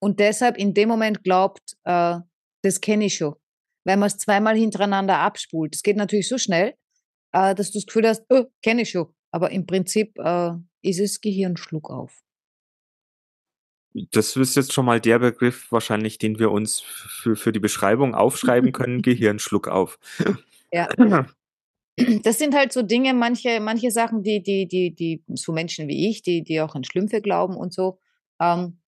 Und 0.00 0.20
deshalb 0.20 0.56
in 0.58 0.74
dem 0.74 0.88
Moment 0.88 1.24
glaubt, 1.24 1.76
äh, 1.84 2.18
das 2.62 2.80
kenne 2.80 3.06
ich 3.06 3.16
schon. 3.16 3.34
Weil 3.84 3.96
man 3.96 4.08
es 4.08 4.18
zweimal 4.18 4.56
hintereinander 4.56 5.18
abspult. 5.18 5.74
Es 5.74 5.82
geht 5.82 5.96
natürlich 5.96 6.28
so 6.28 6.38
schnell, 6.38 6.74
äh, 7.32 7.54
dass 7.54 7.70
du 7.70 7.78
das 7.78 7.86
Gefühl 7.86 8.08
hast, 8.08 8.24
oh, 8.28 8.44
kenne 8.62 8.82
ich 8.82 8.90
schon. 8.90 9.12
Aber 9.32 9.50
im 9.50 9.66
Prinzip 9.66 10.18
äh, 10.18 10.52
ist 10.82 11.00
es 11.00 11.20
Gehirnschluckauf. 11.20 12.22
Das 14.12 14.36
ist 14.36 14.56
jetzt 14.56 14.72
schon 14.72 14.84
mal 14.84 15.00
der 15.00 15.18
Begriff 15.18 15.70
wahrscheinlich, 15.70 16.18
den 16.18 16.38
wir 16.38 16.50
uns 16.50 16.80
für, 16.80 17.36
für 17.36 17.52
die 17.52 17.60
Beschreibung 17.60 18.14
aufschreiben 18.14 18.72
können, 18.72 19.02
Gehirnschluckauf. 19.02 19.98
Ja. 20.72 20.88
Das 22.24 22.38
sind 22.38 22.54
halt 22.54 22.74
so 22.74 22.82
Dinge, 22.82 23.14
manche, 23.14 23.58
manche 23.58 23.90
Sachen, 23.90 24.22
die, 24.22 24.42
die, 24.42 24.68
die, 24.68 24.94
die, 24.94 25.24
so 25.28 25.54
Menschen 25.54 25.88
wie 25.88 26.10
ich, 26.10 26.20
die, 26.20 26.42
die 26.42 26.60
auch 26.60 26.74
an 26.74 26.84
Schlümpfe 26.84 27.22
glauben 27.22 27.56
und 27.56 27.72
so. 27.72 27.98
Ähm, 28.38 28.80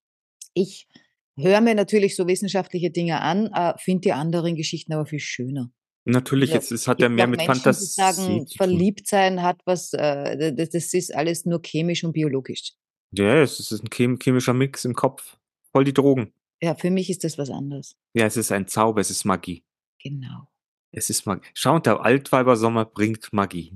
ich 0.52 0.86
höre 1.34 1.62
mir 1.62 1.74
natürlich 1.74 2.16
so 2.16 2.26
wissenschaftliche 2.26 2.90
Dinge 2.90 3.22
an, 3.22 3.46
äh, 3.54 3.72
finde 3.78 4.02
die 4.02 4.12
anderen 4.12 4.56
Geschichten 4.56 4.92
aber 4.92 5.06
viel 5.06 5.20
schöner. 5.20 5.70
Natürlich, 6.04 6.50
jetzt 6.50 6.70
es 6.70 6.86
hat 6.86 7.00
ja 7.00 7.08
mehr 7.08 7.26
mit 7.26 7.38
Menschen, 7.38 7.54
Fantasie. 7.54 7.86
sagen, 7.86 8.46
verliebt 8.46 9.06
sein 9.06 9.42
hat 9.42 9.60
was, 9.64 9.92
äh, 9.94 10.52
das, 10.52 10.70
das 10.70 10.92
ist 10.92 11.14
alles 11.14 11.46
nur 11.46 11.60
chemisch 11.64 12.04
und 12.04 12.12
biologisch. 12.12 12.74
Ja, 13.12 13.42
es 13.42 13.58
ist 13.58 13.82
ein 13.82 14.18
chemischer 14.20 14.54
Mix 14.54 14.84
im 14.84 14.94
Kopf. 14.94 15.38
Voll 15.72 15.84
die 15.84 15.94
Drogen. 15.94 16.32
Ja, 16.60 16.74
für 16.74 16.90
mich 16.90 17.08
ist 17.08 17.24
das 17.24 17.38
was 17.38 17.50
anderes. 17.50 17.96
Ja, 18.14 18.26
es 18.26 18.36
ist 18.36 18.52
ein 18.52 18.66
Zauber, 18.66 19.00
es 19.00 19.10
ist 19.10 19.24
Magie. 19.24 19.64
Genau. 20.02 20.48
Es 20.90 21.08
ist 21.10 21.26
Magie. 21.26 21.46
Schau, 21.54 21.76
und 21.76 21.86
der 21.86 22.00
Altweibersommer 22.00 22.84
bringt 22.84 23.32
Magie. 23.32 23.72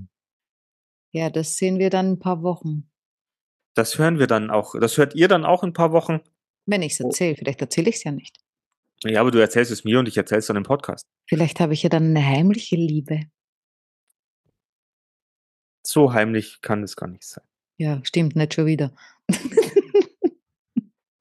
Ja, 1.13 1.31
das 1.31 1.57
sehen 1.57 1.79
wir 1.79 1.91
dann 1.91 2.07
in 2.07 2.13
ein 2.13 2.19
paar 2.19 2.43
Wochen. 2.43 2.91
Das 3.75 3.99
hören 3.99 4.19
wir 4.19 4.27
dann 4.27 4.51
auch. 4.51 4.75
Das 4.79 4.99
hört 4.99 5.15
ihr 5.15 5.29
dann 5.29 5.45
auch 5.45 5.63
in 5.63 5.71
ein 5.71 5.75
paar 5.75 5.93
Wochen. 5.93 6.21
Wenn 6.67 6.83
ich 6.83 6.95
es 6.95 7.01
oh. 7.01 7.07
erzähle. 7.07 7.37
Vielleicht 7.37 7.61
erzähle 7.61 7.91
ich 7.91 7.97
es 7.97 8.05
ja 8.05 8.13
nicht. 8.13 8.39
Ja, 9.05 9.21
aber 9.21 9.31
du 9.31 9.41
erzählst 9.41 9.71
es 9.71 9.85
mir 9.85 9.99
und 9.99 10.09
ich 10.09 10.17
erzähle 10.17 10.39
es 10.41 10.47
dann 10.47 10.57
im 10.57 10.63
Podcast. 10.63 11.05
Vielleicht 11.29 11.61
habe 11.61 11.75
ich 11.75 11.83
ja 11.83 11.89
dann 11.89 12.05
eine 12.05 12.25
heimliche 12.25 12.77
Liebe. 12.77 13.23
So 15.85 16.13
heimlich 16.13 16.61
kann 16.61 16.83
es 16.83 16.95
gar 16.97 17.09
nicht 17.09 17.25
sein. 17.25 17.45
Ja, 17.83 18.01
stimmt, 18.05 18.37
nicht 18.37 18.55
schon 18.55 18.67
wieder. 18.67 18.93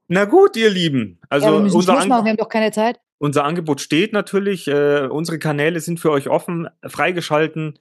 Na 0.07 0.25
gut, 0.25 0.55
ihr 0.57 0.69
Lieben. 0.69 1.19
Also 1.29 1.47
ja, 1.47 1.63
wir, 1.63 1.73
unser 1.73 1.93
machen, 1.93 2.09
wir 2.09 2.31
haben 2.31 2.37
doch 2.37 2.49
keine 2.49 2.71
Zeit. 2.71 2.99
Unser 3.17 3.45
Angebot 3.45 3.81
steht 3.81 4.13
natürlich. 4.13 4.67
Äh, 4.67 5.07
unsere 5.07 5.39
Kanäle 5.39 5.79
sind 5.79 5.99
für 5.99 6.11
euch 6.11 6.27
offen, 6.27 6.67
freigeschalten. 6.85 7.79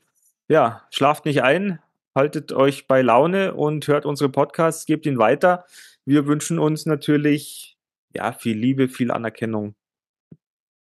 Ja, 0.48 0.86
schlaft 0.90 1.24
nicht 1.24 1.42
ein, 1.42 1.80
haltet 2.14 2.52
euch 2.52 2.86
bei 2.86 3.02
Laune 3.02 3.54
und 3.54 3.86
hört 3.88 4.06
unsere 4.06 4.30
Podcasts, 4.30 4.86
gebt 4.86 5.06
ihn 5.06 5.18
weiter. 5.18 5.64
Wir 6.04 6.26
wünschen 6.26 6.58
uns 6.58 6.86
natürlich 6.86 7.76
ja 8.14 8.32
viel 8.32 8.56
Liebe, 8.56 8.88
viel 8.88 9.10
Anerkennung 9.10 9.74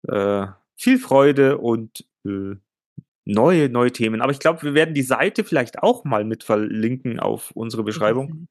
äh, 0.08 0.46
viel 0.76 0.98
Freude 0.98 1.58
und 1.58 2.06
äh, 2.24 2.56
neue, 3.24 3.68
neue 3.68 3.92
Themen. 3.92 4.20
Aber 4.20 4.32
ich 4.32 4.38
glaube, 4.38 4.62
wir 4.62 4.74
werden 4.74 4.94
die 4.94 5.02
Seite 5.02 5.44
vielleicht 5.44 5.82
auch 5.82 6.04
mal 6.04 6.24
mit 6.24 6.44
verlinken 6.44 7.20
auf 7.20 7.50
unsere 7.52 7.82
Beschreibung. 7.84 8.48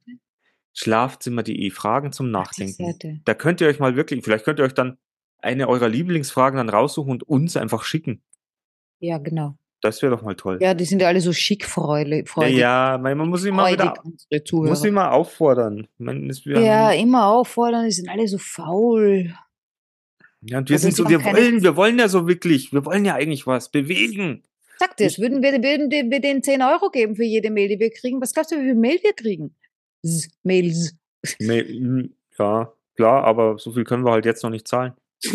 Schlafzimmer.de 0.73 1.69
Fragen 1.71 2.11
zum 2.11 2.31
Nachdenken. 2.31 3.21
Da 3.25 3.33
könnt 3.33 3.61
ihr 3.61 3.67
euch 3.67 3.79
mal 3.79 3.95
wirklich, 3.95 4.23
vielleicht 4.23 4.45
könnt 4.45 4.59
ihr 4.59 4.65
euch 4.65 4.73
dann 4.73 4.97
eine 5.39 5.67
eurer 5.67 5.89
Lieblingsfragen 5.89 6.57
dann 6.57 6.69
raussuchen 6.69 7.11
und 7.11 7.23
uns 7.23 7.57
einfach 7.57 7.83
schicken. 7.83 8.21
Ja, 8.99 9.17
genau. 9.17 9.55
Das 9.81 10.01
wäre 10.01 10.13
doch 10.13 10.21
mal 10.21 10.35
toll. 10.35 10.59
Ja, 10.61 10.73
die 10.73 10.83
sind 10.83 11.01
ja 11.01 11.07
alle 11.07 11.21
so 11.21 11.31
schick 11.31 11.65
freudig. 11.65 12.29
Ja, 12.49 12.99
man 13.01 13.17
muss 13.29 13.43
sie 13.43 13.51
mal 13.51 13.71
wieder, 13.71 13.93
muss 14.51 14.81
sie 14.81 14.91
mal 14.91 15.09
auffordern. 15.09 15.87
Man, 15.97 16.29
ja, 16.43 16.91
immer 16.91 17.27
auffordern, 17.27 17.85
die 17.85 17.91
sind 17.91 18.09
alle 18.09 18.27
so 18.27 18.37
faul. 18.37 19.33
Ja, 20.41 20.57
und 20.57 20.69
wir 20.69 20.75
also 20.75 20.83
sind 20.83 20.95
so, 20.95 21.09
wir 21.09 21.23
wollen, 21.23 21.63
wir 21.63 21.75
wollen 21.77 21.97
ja 21.97 22.09
so 22.09 22.27
wirklich, 22.27 22.73
wir 22.73 22.85
wollen 22.85 23.05
ja 23.05 23.15
eigentlich 23.15 23.47
was 23.47 23.71
bewegen. 23.71 24.43
Sagt 24.79 25.01
es, 25.01 25.19
würden 25.19 25.43
wir, 25.43 25.51
würden 25.61 25.91
wir 25.91 26.21
denen 26.21 26.41
10 26.41 26.61
Euro 26.61 26.89
geben 26.89 27.17
für 27.17 27.25
jede 27.25 27.51
Mail, 27.51 27.67
die 27.67 27.79
wir 27.79 27.91
kriegen? 27.91 28.21
Was 28.21 28.33
glaubst 28.33 28.51
du, 28.51 28.55
wie 28.57 28.63
viel 28.63 28.75
Mail 28.75 28.99
wir 29.03 29.13
kriegen? 29.13 29.53
Z 30.05 30.31
Mails. 30.43 30.95
Mail, 31.39 31.67
hm, 31.67 32.15
ja, 32.37 32.71
klar, 32.95 33.25
aber 33.25 33.57
so 33.57 33.73
viel 33.73 33.83
können 33.83 34.05
wir 34.05 34.11
halt 34.11 34.25
jetzt 34.25 34.41
noch 34.41 34.49
nicht 34.49 34.67
zahlen. 34.67 34.93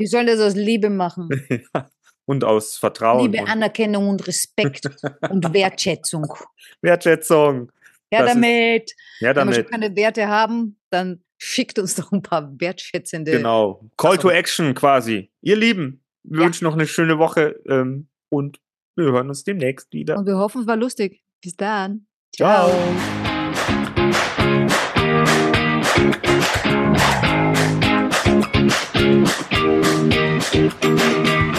Die 0.00 0.06
sollen 0.06 0.26
das 0.26 0.40
aus 0.40 0.54
Liebe 0.54 0.88
machen. 0.88 1.28
und 2.24 2.44
aus 2.44 2.76
Vertrauen. 2.76 3.30
Liebe, 3.30 3.46
Anerkennung 3.46 4.08
und 4.08 4.26
Respekt 4.26 4.86
und 5.28 5.52
Wertschätzung. 5.52 6.32
Wertschätzung. 6.80 7.72
Ja, 8.10 8.24
damit. 8.24 8.94
Ja, 9.20 9.34
damit. 9.34 9.56
Wenn 9.56 9.64
wir 9.64 9.64
schon 9.64 9.80
keine 9.80 9.96
Werte 9.96 10.28
haben, 10.28 10.78
dann 10.88 11.22
schickt 11.36 11.78
uns 11.78 11.94
doch 11.94 12.12
ein 12.12 12.22
paar 12.22 12.58
wertschätzende. 12.60 13.32
Genau. 13.32 13.82
Call 13.96 14.18
to 14.18 14.30
Action 14.30 14.74
quasi. 14.74 15.30
Ihr 15.42 15.56
Lieben, 15.56 16.02
wir 16.24 16.40
ja. 16.40 16.46
wünschen 16.46 16.64
noch 16.64 16.74
eine 16.74 16.86
schöne 16.86 17.18
Woche 17.18 17.60
ähm, 17.66 18.08
und 18.28 18.60
wir 18.96 19.06
hören 19.06 19.28
uns 19.28 19.44
demnächst 19.44 19.92
wieder. 19.92 20.18
Und 20.18 20.26
wir 20.26 20.36
hoffen, 20.36 20.62
es 20.62 20.66
war 20.66 20.76
lustig. 20.76 21.22
Bis 21.40 21.56
dann. 21.56 22.06
Ciao. 22.34 22.70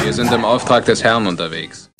Wir 0.03 0.13
sind 0.13 0.31
im 0.31 0.43
Auftrag 0.43 0.85
des 0.85 1.03
Herrn 1.03 1.27
unterwegs. 1.27 1.91